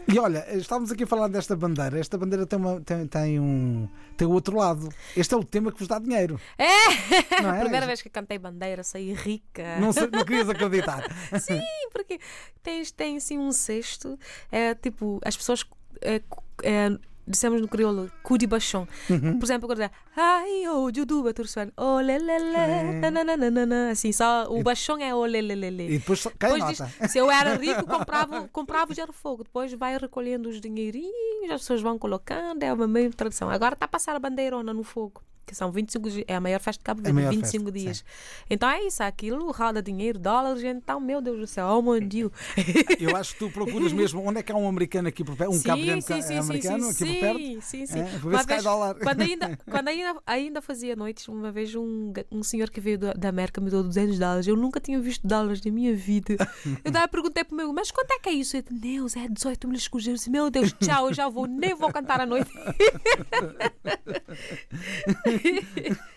E 0.07 0.19
olha, 0.19 0.45
estávamos 0.57 0.91
aqui 0.91 1.03
a 1.03 1.07
falar 1.07 1.27
desta 1.27 1.55
bandeira. 1.55 1.99
Esta 1.99 2.17
bandeira 2.17 2.45
tem, 2.45 2.57
uma, 2.59 2.81
tem, 2.81 3.07
tem 3.07 3.39
um 3.39 3.87
tem 4.17 4.27
o 4.27 4.31
outro 4.31 4.57
lado. 4.57 4.89
Este 5.15 5.33
é 5.33 5.37
o 5.37 5.43
tema 5.43 5.71
que 5.71 5.79
vos 5.79 5.87
dá 5.87 5.99
dinheiro. 5.99 6.39
É! 6.57 7.41
Não 7.41 7.49
é? 7.53 7.57
A 7.59 7.61
primeira 7.61 7.85
vez 7.85 8.01
que 8.01 8.09
cantei 8.09 8.37
bandeira, 8.37 8.83
saí 8.83 9.13
rica. 9.13 9.79
Não, 9.79 9.93
sei- 9.93 10.09
não 10.11 10.25
querias 10.25 10.49
acreditar. 10.49 11.03
Sim, 11.39 11.61
porque 11.93 12.19
tens, 12.63 12.91
tem 12.91 13.17
assim 13.17 13.37
um 13.37 13.51
cesto, 13.51 14.17
é 14.51 14.73
tipo, 14.73 15.21
as 15.23 15.37
pessoas 15.37 15.63
é, 16.01 16.21
é, 16.63 16.97
dissemos 17.27 17.61
no 17.61 17.67
crioulo, 17.67 18.11
cu 18.23 18.37
de 18.37 18.47
baixão. 18.47 18.87
Uhum. 19.09 19.39
Por 19.39 19.45
exemplo, 19.45 19.71
agora 19.71 19.91
ai, 20.15 20.67
oh, 20.67 20.91
juduba, 20.93 21.33
tursuan, 21.33 21.69
oh, 21.77 21.99
nananana, 22.01 23.91
assim, 23.91 24.11
só 24.11 24.47
o 24.49 24.61
baixão 24.63 24.97
é 24.97 25.13
lê, 25.13 25.41
lê. 25.41 25.87
E 25.87 25.97
depois 25.99 26.23
cai 26.37 26.51
Depois 26.53 26.79
nota. 26.79 26.91
diz, 26.99 27.11
se 27.11 27.17
eu 27.17 27.31
era 27.31 27.55
rico, 27.55 27.85
comprava, 27.87 28.47
comprava 28.49 28.91
o 28.91 28.95
gero 28.95 29.13
fogo. 29.13 29.43
Depois 29.43 29.73
vai 29.73 29.97
recolhendo 29.97 30.49
os 30.49 30.59
dinheirinhos, 30.59 31.51
as 31.51 31.61
pessoas 31.61 31.81
vão 31.81 31.97
colocando, 31.97 32.63
é 32.63 32.73
uma 32.73 32.87
meio 32.87 33.11
tradição. 33.13 33.49
Agora 33.49 33.73
está 33.73 33.85
a 33.85 33.89
passar 33.89 34.15
a 34.15 34.19
bandeirona 34.19 34.73
no 34.73 34.83
fogo. 34.83 35.21
Que 35.45 35.55
são 35.55 35.71
25 35.71 36.09
dias, 36.09 36.25
é 36.27 36.35
a 36.35 36.39
maior 36.39 36.59
festa 36.59 36.79
de 36.79 36.83
Cabo 36.83 37.01
Verde, 37.01 37.15
maior 37.15 37.31
25 37.31 37.65
festa, 37.65 37.79
dias. 37.79 38.05
Então 38.49 38.69
é 38.69 38.83
isso, 38.83 39.03
aquilo 39.03 39.51
roda 39.51 39.81
dinheiro, 39.81 40.17
dólares, 40.17 40.63
então, 40.63 40.99
meu 40.99 41.21
Deus 41.21 41.39
do 41.39 41.47
céu, 41.47 41.67
oh 41.67 41.81
meu 41.81 41.99
Deus. 41.99 42.31
Eu 42.99 43.15
acho 43.15 43.33
que 43.33 43.39
tu 43.39 43.49
procuras 43.49 43.91
mesmo 43.91 44.21
onde 44.25 44.39
é 44.39 44.43
que 44.43 44.51
há 44.51 44.55
um 44.55 44.67
americano 44.67 45.07
aqui 45.07 45.23
por 45.23 45.35
perto, 45.35 45.53
um 45.53 45.61
cabo 45.61 45.81
Verde 45.83 46.05
americano 46.37 46.89
aqui 46.89 47.05
por 47.05 47.19
perto. 47.19 47.39
Sim, 47.39 47.61
sim, 47.61 47.85
sim. 47.85 47.99
É, 47.99 48.03
vez. 48.03 49.03
Quando, 49.03 49.21
ainda, 49.21 49.59
quando 49.69 49.87
ainda, 49.87 50.21
ainda 50.25 50.61
fazia 50.61 50.95
noites, 50.95 51.27
uma 51.27 51.51
vez 51.51 51.75
um, 51.75 52.13
um 52.31 52.43
senhor 52.43 52.69
que 52.69 52.79
veio 52.79 52.97
da, 52.97 53.29
América 53.29 53.61
me 53.61 53.69
deu 53.69 53.83
200 53.83 54.19
dólares. 54.19 54.47
Eu 54.47 54.55
nunca 54.55 54.79
tinha 54.79 54.99
visto 54.99 55.25
dólares 55.25 55.61
na 55.63 55.71
minha 55.71 55.95
vida. 55.95 56.35
Eu 56.83 56.91
daí 56.91 57.07
perguntei 57.07 57.43
para 57.43 57.53
o 57.53 57.57
meu, 57.57 57.73
mas 57.73 57.91
quanto 57.91 58.11
é 58.11 58.19
que 58.19 58.29
é 58.29 58.33
isso? 58.33 58.55
Ele 58.57 58.65
disse, 58.69 58.79
Deus, 58.79 59.15
é 59.15 59.27
18 59.27 59.67
mil. 59.67 59.77
Eu 59.77 60.13
disse, 60.13 60.29
meu 60.29 60.49
Deus, 60.49 60.73
tchau, 60.73 61.07
eu 61.07 61.13
já 61.13 61.29
vou, 61.29 61.47
nem 61.47 61.73
vou 61.73 61.91
cantar 61.91 62.19
à 62.19 62.25
noite. 62.25 62.51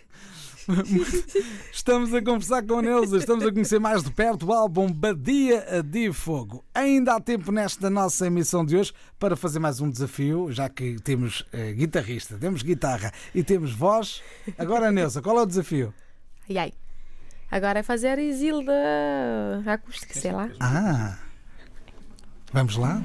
Estamos 1.73 2.15
a 2.15 2.23
conversar 2.23 2.65
com 2.65 2.79
a 2.79 2.83
Neuza, 2.83 3.19
estamos 3.19 3.45
a 3.45 3.53
conhecer 3.53 3.79
mais 3.79 4.03
de 4.03 4.11
perto 4.11 4.47
o 4.47 4.53
álbum 4.53 4.91
Badia 4.91 5.83
de 5.83 6.12
Fogo. 6.12 6.65
Ainda 6.75 7.15
há 7.15 7.21
tempo 7.21 7.53
nesta 7.53 7.91
nossa 7.91 8.27
emissão 8.27 8.65
de 8.65 8.77
hoje 8.77 8.93
para 9.19 9.37
fazer 9.37 9.59
mais 9.59 9.81
um 9.81 9.91
desafio, 9.91 10.51
já 10.51 10.69
que 10.69 10.97
temos 11.03 11.45
eh, 11.53 11.73
guitarrista, 11.73 12.39
temos 12.39 12.62
guitarra 12.62 13.12
e 13.35 13.43
temos 13.43 13.73
voz. 13.73 14.23
Agora, 14.57 14.91
Neuza, 14.91 15.21
qual 15.21 15.39
é 15.39 15.43
o 15.43 15.47
desafio? 15.47 15.93
Ai, 16.49 16.59
ai. 16.59 16.73
Agora 17.51 17.81
é 17.81 17.83
fazer 17.83 18.19
Isilda 18.19 18.73
acústica, 19.67 20.19
sei 20.19 20.33
lá. 20.33 20.49
Ah, 20.59 21.19
vamos 22.53 22.77
lá? 22.77 23.03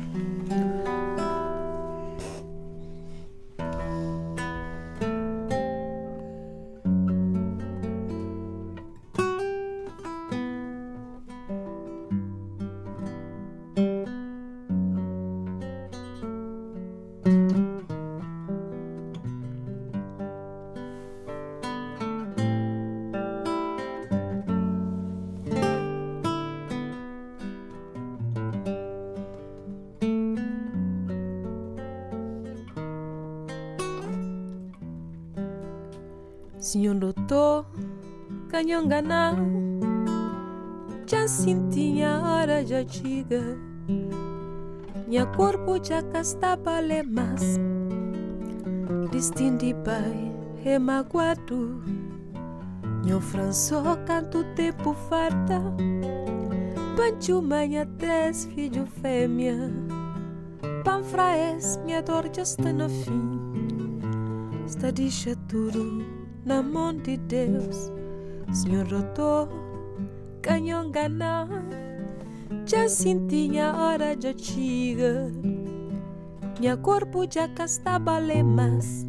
Canhangana 38.89 39.35
Já 41.05 41.27
sentia 41.27 42.19
hora 42.19 42.65
já 42.65 42.85
chega 42.87 43.57
Minha 45.07 45.25
corpo 45.27 45.83
já 45.83 46.03
castava 46.03 46.79
lemas. 46.79 47.59
Distindi 49.11 49.73
pai, 49.85 50.31
remaguado 50.63 51.81
Meu 53.05 53.21
franço 53.21 53.75
canto 54.05 54.43
tempo 54.55 54.93
farta 54.93 55.61
Pancho 56.95 57.41
manha 57.41 57.85
três 57.97 58.43
filho 58.43 58.85
fêmea. 58.85 59.71
Panfraes, 60.83 61.77
minha 61.85 62.01
dor 62.01 62.29
já 62.33 62.41
está 62.41 62.73
no 62.73 62.89
fim. 62.89 63.39
Está 64.65 64.91
deixa 64.91 65.33
tudo 65.47 66.05
na 66.43 66.61
mão 66.61 66.93
de 66.93 67.15
Deus 67.15 67.89
Senhor 68.51 68.83
doutor, 68.85 69.47
canhongana 70.41 71.47
Já 72.65 72.89
sentia 72.89 73.69
a 73.69 73.77
hora 73.77 74.15
já 74.19 74.33
chega 74.35 75.31
Minha 76.59 76.75
corpo 76.75 77.27
já 77.31 77.47
castava 77.47 78.17
lemas 78.17 79.05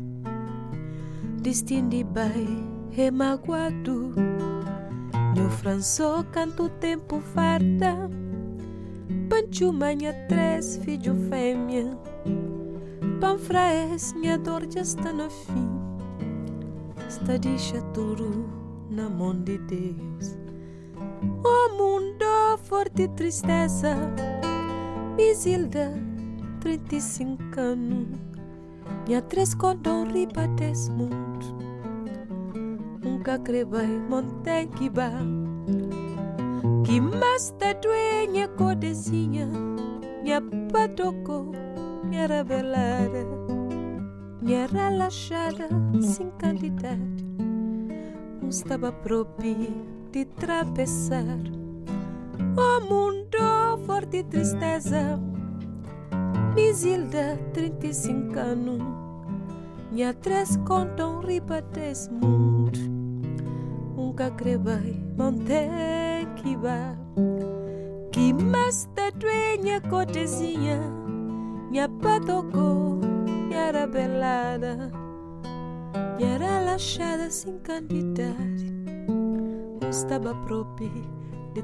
Destino 1.40 1.88
bem 1.88 2.68
remagoado 2.90 4.12
Meu 5.34 5.48
franço 5.48 6.22
canto 6.32 6.68
tempo 6.68 7.20
farta. 7.20 8.10
Pancho 9.30 9.72
manha 9.72 10.12
três 10.28 10.76
filho 10.84 11.14
fêmea 11.30 11.96
Panfraes, 13.20 14.12
minha 14.12 14.36
dor 14.36 14.66
já 14.70 14.82
está 14.82 15.14
no 15.14 15.30
fim 15.30 15.70
Está 17.08 17.38
deixa 17.38 17.80
tudo 17.94 18.59
na 18.90 19.08
mão 19.08 19.34
de 19.34 19.58
Deus 19.58 20.36
O 21.44 21.76
mundo 21.76 22.58
forte 22.64 23.08
tristeza 23.08 23.96
Bisilda, 25.16 25.92
35 26.60 27.42
anos 27.58 28.08
Minha 29.06 29.22
três 29.22 29.54
condom 29.54 30.04
riba 30.04 30.46
desse 30.48 30.90
mundo 30.90 31.14
Nunca 33.02 33.38
crebai 33.38 33.86
montém 34.08 34.68
que 34.68 34.90
ba 34.90 35.10
Que 36.84 37.00
mais 37.00 37.50
tá 37.58 37.72
doenha 37.74 38.48
codezinha 38.48 39.48
Minha 40.22 40.42
patocou 40.72 41.52
minha 42.10 42.26
rebelada, 42.26 43.24
minha 44.42 44.66
relaxada, 44.66 45.68
sem 46.00 46.28
qualidade. 46.32 47.29
Estava 48.50 48.90
próprio 48.90 49.56
de 50.10 50.22
atravessar 50.22 51.38
o 52.56 52.80
mundo 52.84 53.38
forte 53.86 54.22
de 54.22 54.24
tristeza. 54.24 55.18
Misilda, 56.54 57.38
35 57.54 58.38
anos, 58.38 58.82
minha 59.92 60.12
três 60.12 60.56
contam 60.66 61.20
riba 61.20 61.62
desse 61.62 62.10
mundo. 62.10 62.78
Nunca 63.96 64.30
crebai, 64.32 65.00
montei 65.16 66.26
que 66.36 66.56
vai. 66.56 66.98
Que 68.10 68.32
mais 68.34 68.88
da 68.96 69.10
duenha 69.10 69.80
cotezinha 69.80 70.80
minha 71.70 71.88
patocou, 71.88 72.98
minha 73.48 73.70
rebelada, 76.20 76.26
minha 76.26 76.38
relaxada 76.38 77.30
sem 77.30 77.58
candidade, 77.60 78.70
não 79.80 79.88
estava 79.88 80.34
próprio 80.44 80.90
de 81.54 81.62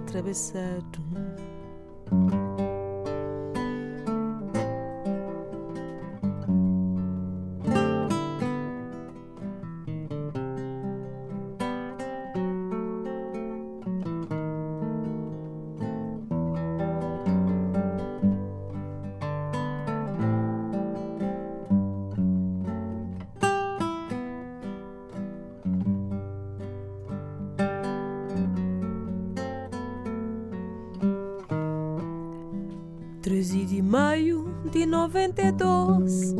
atravessado. 33.27 33.67
de 33.67 33.83
maio 33.83 34.55
de 34.71 34.87
92, 34.87 36.33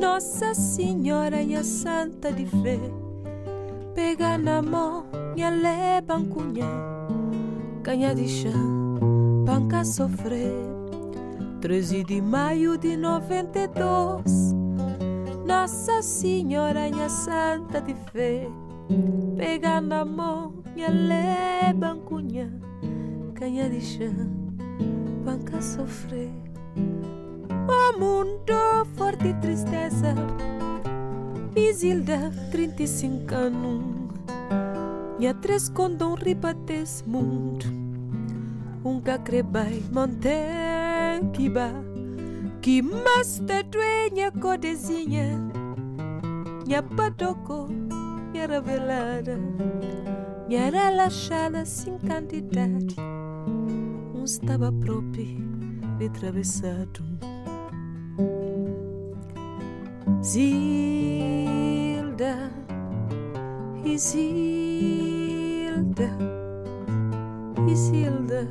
Nossa 0.00 0.54
Senhora 0.54 1.40
e 1.40 1.54
a 1.54 1.62
Santa 1.62 2.32
de 2.32 2.46
Fé, 2.46 2.80
pega 3.94 4.36
na 4.36 4.60
mão 4.60 5.06
e 5.36 5.42
a 5.42 5.50
leva 5.50 6.20
cunha, 6.20 6.66
canha 7.82 8.14
de 8.14 8.28
chão, 8.28 9.44
panca 9.46 9.84
sofrer. 9.84 10.52
13 11.60 12.04
de 12.04 12.20
maio 12.20 12.76
de 12.76 12.96
92, 12.96 14.54
Nossa 15.46 16.02
Senhora 16.02 16.88
e 16.88 17.02
a 17.02 17.08
Santa 17.08 17.80
de 17.80 17.94
Fé, 18.12 18.48
pega 19.36 19.80
na 19.80 20.04
mão 20.04 20.54
e 20.74 20.84
a 20.84 20.90
leva 20.90 21.96
cunha, 22.04 22.52
canha 23.34 23.70
de 23.70 23.80
chão, 23.80 24.45
panca 25.26 25.60
sofrer. 25.60 26.30
O 26.76 27.98
mundo 27.98 28.86
forte 28.96 29.34
tristeza 29.40 30.14
Misilda, 31.52 32.30
35 32.52 33.34
anos 33.34 33.84
Minha 35.18 35.34
três 35.34 35.68
condom 35.68 36.14
riba 36.14 36.54
desse 36.54 37.02
mundo 37.08 37.66
Um 38.84 39.00
cacrebai 39.00 39.82
mantém 39.90 41.28
que 41.32 41.50
Que 42.62 42.80
mais 42.82 43.40
da 43.40 43.62
duenha 43.62 44.30
codezinha 44.30 45.40
Minha 46.64 46.82
patocou, 46.84 47.66
minha 48.32 48.46
revelada 48.46 49.36
Minha 50.46 50.70
relaxada 50.70 51.64
sem 51.64 51.98
cantidade 51.98 52.94
Um 54.26 54.28
estava 54.28 54.72
próprio 54.72 55.38
de 55.98 56.06
atravessado 56.06 57.04
Zilda, 60.20 60.90
Isilda, 63.84 64.50
Isilda. 67.68 68.50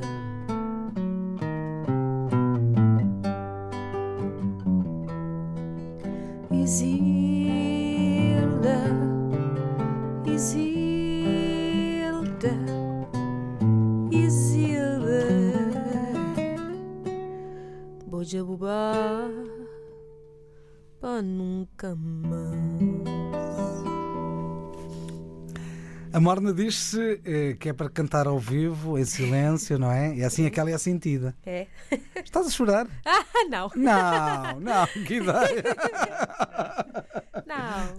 A 26.16 26.20
Morna 26.20 26.50
diz-se 26.54 27.20
eh, 27.26 27.56
que 27.60 27.68
é 27.68 27.72
para 27.74 27.90
cantar 27.90 28.26
ao 28.26 28.38
vivo, 28.38 28.98
em 28.98 29.04
silêncio, 29.04 29.78
não 29.78 29.92
é? 29.92 30.14
E 30.16 30.24
assim 30.24 30.46
aquela 30.46 30.70
é 30.70 30.72
a 30.72 30.78
sentida. 30.78 31.36
É. 31.44 31.66
Estás 32.24 32.46
a 32.46 32.50
chorar? 32.50 32.86
Ah, 33.04 33.22
não. 33.50 33.70
Não, 33.76 34.60
não, 34.60 34.86
que 35.06 35.16
ideia. 35.16 35.62
Não. 37.46 37.94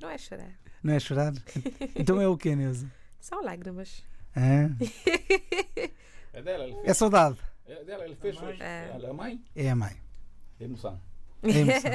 Não 0.00 0.10
é 0.10 0.18
chorar. 0.18 0.50
Não 0.82 0.94
é 0.94 0.98
chorar? 0.98 1.32
Então 1.94 2.20
é 2.20 2.26
o 2.26 2.36
que, 2.38 2.56
Neuza? 2.56 2.90
São 3.20 3.42
lágrimas. 3.44 4.02
Hã? 4.34 4.74
É 6.32 6.42
dela, 6.42 6.64
ele 6.64 6.76
É 6.80 6.84
fez. 6.84 6.96
saudade. 6.98 7.38
É 7.66 7.84
dela, 7.84 8.04
ele 8.04 8.16
fez 8.16 8.36
hoje. 8.42 8.62
É. 8.62 8.90
Ela 8.94 9.06
é 9.06 9.10
a 9.10 9.14
mãe. 9.14 9.44
É 9.54 9.70
a 9.70 9.76
mãe. 9.76 9.96
Emoção. 10.60 11.00
É 11.42 11.50
emoção. 11.50 11.90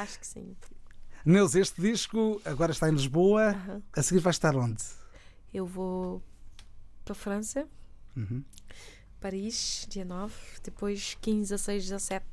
Acho 0.00 0.18
que 0.20 0.26
sim. 0.26 0.56
Neuza, 1.24 1.60
este 1.60 1.80
disco 1.80 2.40
agora 2.44 2.72
está 2.72 2.88
em 2.88 2.92
Lisboa. 2.92 3.50
Aham. 3.50 3.82
A 3.96 4.02
seguir 4.02 4.20
vai 4.20 4.30
estar 4.32 4.56
onde? 4.56 4.82
Eu 5.52 5.66
vou 5.66 6.22
para 7.04 7.12
a 7.12 7.14
França, 7.14 7.66
Uhum. 8.16 8.42
Paris, 9.20 9.86
dia 9.88 10.04
9. 10.04 10.34
Depois 10.64 11.16
15, 11.20 11.50
16, 11.50 11.84
17, 11.88 12.24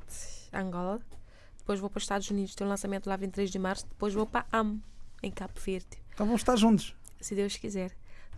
Angola. 0.52 1.00
Depois 1.58 1.78
vou 1.78 1.88
para 1.88 1.98
os 1.98 2.04
Estados 2.04 2.28
Unidos, 2.30 2.54
tem 2.54 2.66
um 2.66 2.70
lançamento 2.70 3.06
lá 3.08 3.16
23 3.16 3.50
de 3.50 3.58
março. 3.58 3.86
Depois 3.86 4.12
vou 4.12 4.26
para 4.26 4.44
Am, 4.52 4.80
em 5.22 5.30
Cabo 5.30 5.54
Verde. 5.64 5.86
Então 6.12 6.26
vamos 6.26 6.40
estar 6.40 6.56
juntos. 6.56 6.94
se 7.20 7.34
Deus 7.34 7.56
quiser. 7.56 7.92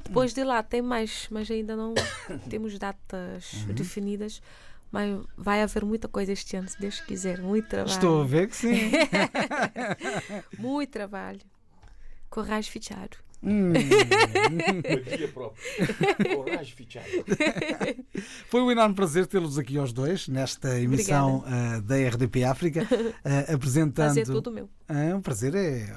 Depois 0.04 0.34
de 0.34 0.42
lá 0.44 0.62
tem 0.62 0.82
mais, 0.82 1.28
mas 1.30 1.50
ainda 1.50 1.74
não 1.76 1.94
temos 2.50 2.78
datas 2.78 3.52
Uhum. 3.66 3.74
definidas. 3.74 4.42
Mas 4.92 5.18
vai 5.36 5.62
haver 5.62 5.84
muita 5.84 6.06
coisa 6.06 6.32
este 6.32 6.54
ano, 6.54 6.68
se 6.68 6.78
Deus 6.78 7.00
quiser. 7.00 7.40
Muito 7.40 7.66
trabalho. 7.66 7.90
Estou 7.90 8.20
a 8.20 8.24
ver 8.24 8.48
que 8.48 8.56
sim. 8.56 8.92
Muito 10.58 10.90
trabalho. 10.90 11.40
Coragem 12.28 12.70
fichado. 12.70 13.16
Hum, 13.44 13.72
foi 18.48 18.62
um 18.62 18.70
enorme 18.70 18.94
prazer 18.94 19.26
tê-los 19.26 19.58
aqui 19.58 19.76
aos 19.76 19.92
dois 19.92 20.28
nesta 20.28 20.78
emissão 20.78 21.42
ah, 21.44 21.80
da 21.80 21.96
RDP 21.96 22.44
África, 22.44 22.86
ah, 23.24 23.46
apresentando. 23.52 24.10
Fazer 24.10 24.26
tudo 24.26 24.52
meu. 24.52 24.70
Ah, 24.88 25.16
o 25.16 25.20
prazer 25.20 25.56
é, 25.56 25.88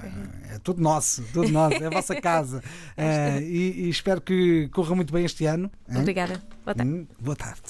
é 0.56 0.60
tudo 0.64 0.82
nosso, 0.82 1.24
tudo 1.32 1.50
nosso, 1.50 1.76
é 1.76 1.86
a 1.86 1.92
vossa 1.92 2.20
casa. 2.20 2.64
Ah, 2.98 3.40
e, 3.40 3.86
e 3.86 3.90
espero 3.90 4.22
que 4.22 4.68
corra 4.70 4.96
muito 4.96 5.14
bem 5.14 5.24
este 5.24 5.46
ano. 5.46 5.70
hein? 5.88 6.00
Obrigada. 6.00 6.42
Boa 6.64 6.74
tarde. 6.74 6.92
Hum, 6.92 7.06
boa 7.20 7.36
tarde. 7.36 7.62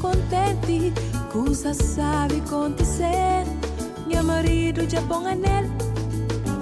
Contente, 0.00 0.92
coisa 1.32 1.74
sabe 1.74 2.42
acontecer. 2.46 3.44
Meu 4.06 4.22
marido 4.22 4.88
já 4.88 5.02
põe 5.02 5.34
nele, 5.34 5.70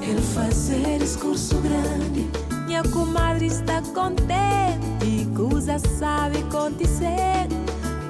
ele 0.03 0.21
fazer 0.21 0.99
discurso 0.99 1.57
grande. 1.59 2.29
Minha 2.67 2.83
comadre 2.85 3.47
está 3.47 3.83
contente, 3.83 5.29
coisa 5.37 5.79
sabe 5.79 6.39
acontecer. 6.39 7.47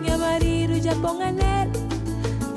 Meu 0.02 0.18
marido 0.18 0.80
já 0.82 0.94
põe 0.96 1.32
nele, 1.32 1.72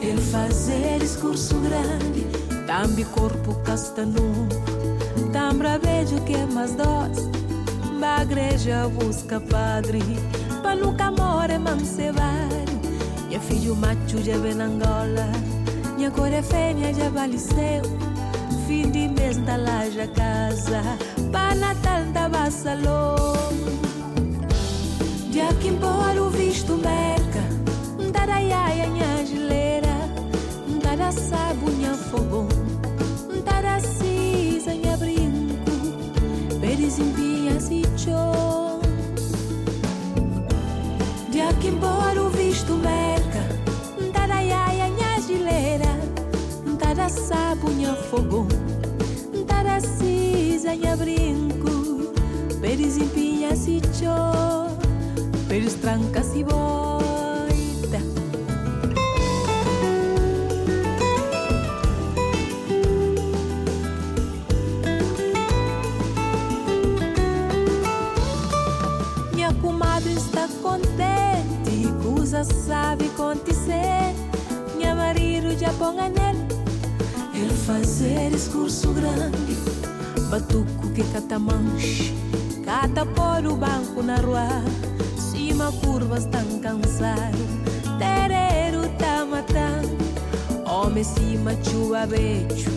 ele 0.02 0.22
fazer 0.22 1.00
discurso 1.00 1.56
grande. 1.60 2.28
Tambi 2.66 3.06
corpo 3.06 3.56
castanu, 3.64 4.48
tambra 5.32 5.80
beijo 5.80 6.22
que 6.22 6.36
é 6.36 6.46
mais 6.46 6.72
doce. 6.74 7.28
Ba 8.00 8.22
igreja 8.22 8.88
busca 8.90 9.40
padre 9.40 10.00
Pa 10.68 10.76
nunca 10.76 11.10
more 11.12 11.58
mansevário 11.60 12.78
Minha 13.30 13.40
filho 13.40 13.74
macho 13.74 14.22
já 14.22 14.38
vem 14.38 14.60
Angola 14.62 15.32
Minha 15.96 16.12
cor 16.12 16.28
é 16.28 16.42
fêmea 16.42 16.94
já 16.94 17.08
valiceu 17.08 17.84
Fim 18.68 18.92
de 18.92 19.08
mês 19.08 19.38
da 19.46 19.56
laja 19.56 20.06
casa 20.08 20.82
Pa 21.32 21.56
Natal 21.56 22.04
da 22.12 22.28
Bassalão 22.28 23.16
Dia 25.32 25.54
que 25.62 25.70
embora 25.70 26.22
o 26.22 26.30
visto 26.32 26.74
merca 26.74 27.44
Ntada 28.06 28.42
iaia 28.42 28.88
nha 28.88 29.24
gileira 29.24 29.96
Ntada 30.68 31.14
sabu 31.14 31.72
nha 31.80 31.94
fogão 31.94 32.57
embora 41.68 42.22
o 42.22 42.30
visto 42.30 42.74
merca 42.74 43.44
Ntada 44.00 44.42
iaia 44.42 44.90
nha 44.90 45.20
gileira 45.20 45.94
Ntada 46.66 47.10
sabu 47.10 47.70
nha 47.72 47.94
fogão 47.96 48.48
Ntada 49.34 49.80
cisa 49.80 50.76
nha 50.76 50.96
brinco. 50.96 52.14
Peris 52.62 52.98
impinhas 52.98 53.68
e 53.68 53.82
chão 53.94 54.78
Peris 55.48 55.76
trancas 55.76 56.36
e 56.36 56.44
boita 56.44 56.77
sabe 72.54 73.06
acontecer. 73.06 74.14
Minha 74.76 74.96
marido 74.96 75.58
já 75.58 75.72
põe 75.74 75.96
nele, 75.96 76.48
ele 77.34 77.54
fazer 77.54 78.30
discurso 78.32 78.92
grande. 78.94 79.58
Batuco 80.30 80.90
que 80.94 81.04
cata 81.14 81.40
manche, 81.40 82.14
cata 82.66 83.06
por 83.06 83.46
o 83.46 83.56
banco 83.56 84.04
na 84.04 84.18
rua. 84.18 84.48
Cima 85.18 85.72
curvas 85.84 86.26
tão 86.26 86.60
cansado, 86.60 87.38
terreiro 87.98 88.90
tá 88.98 89.26
matando. 89.26 89.98
Homem 90.66 91.04
cima 91.04 91.54
chuva 91.64 92.06
beijo, 92.06 92.70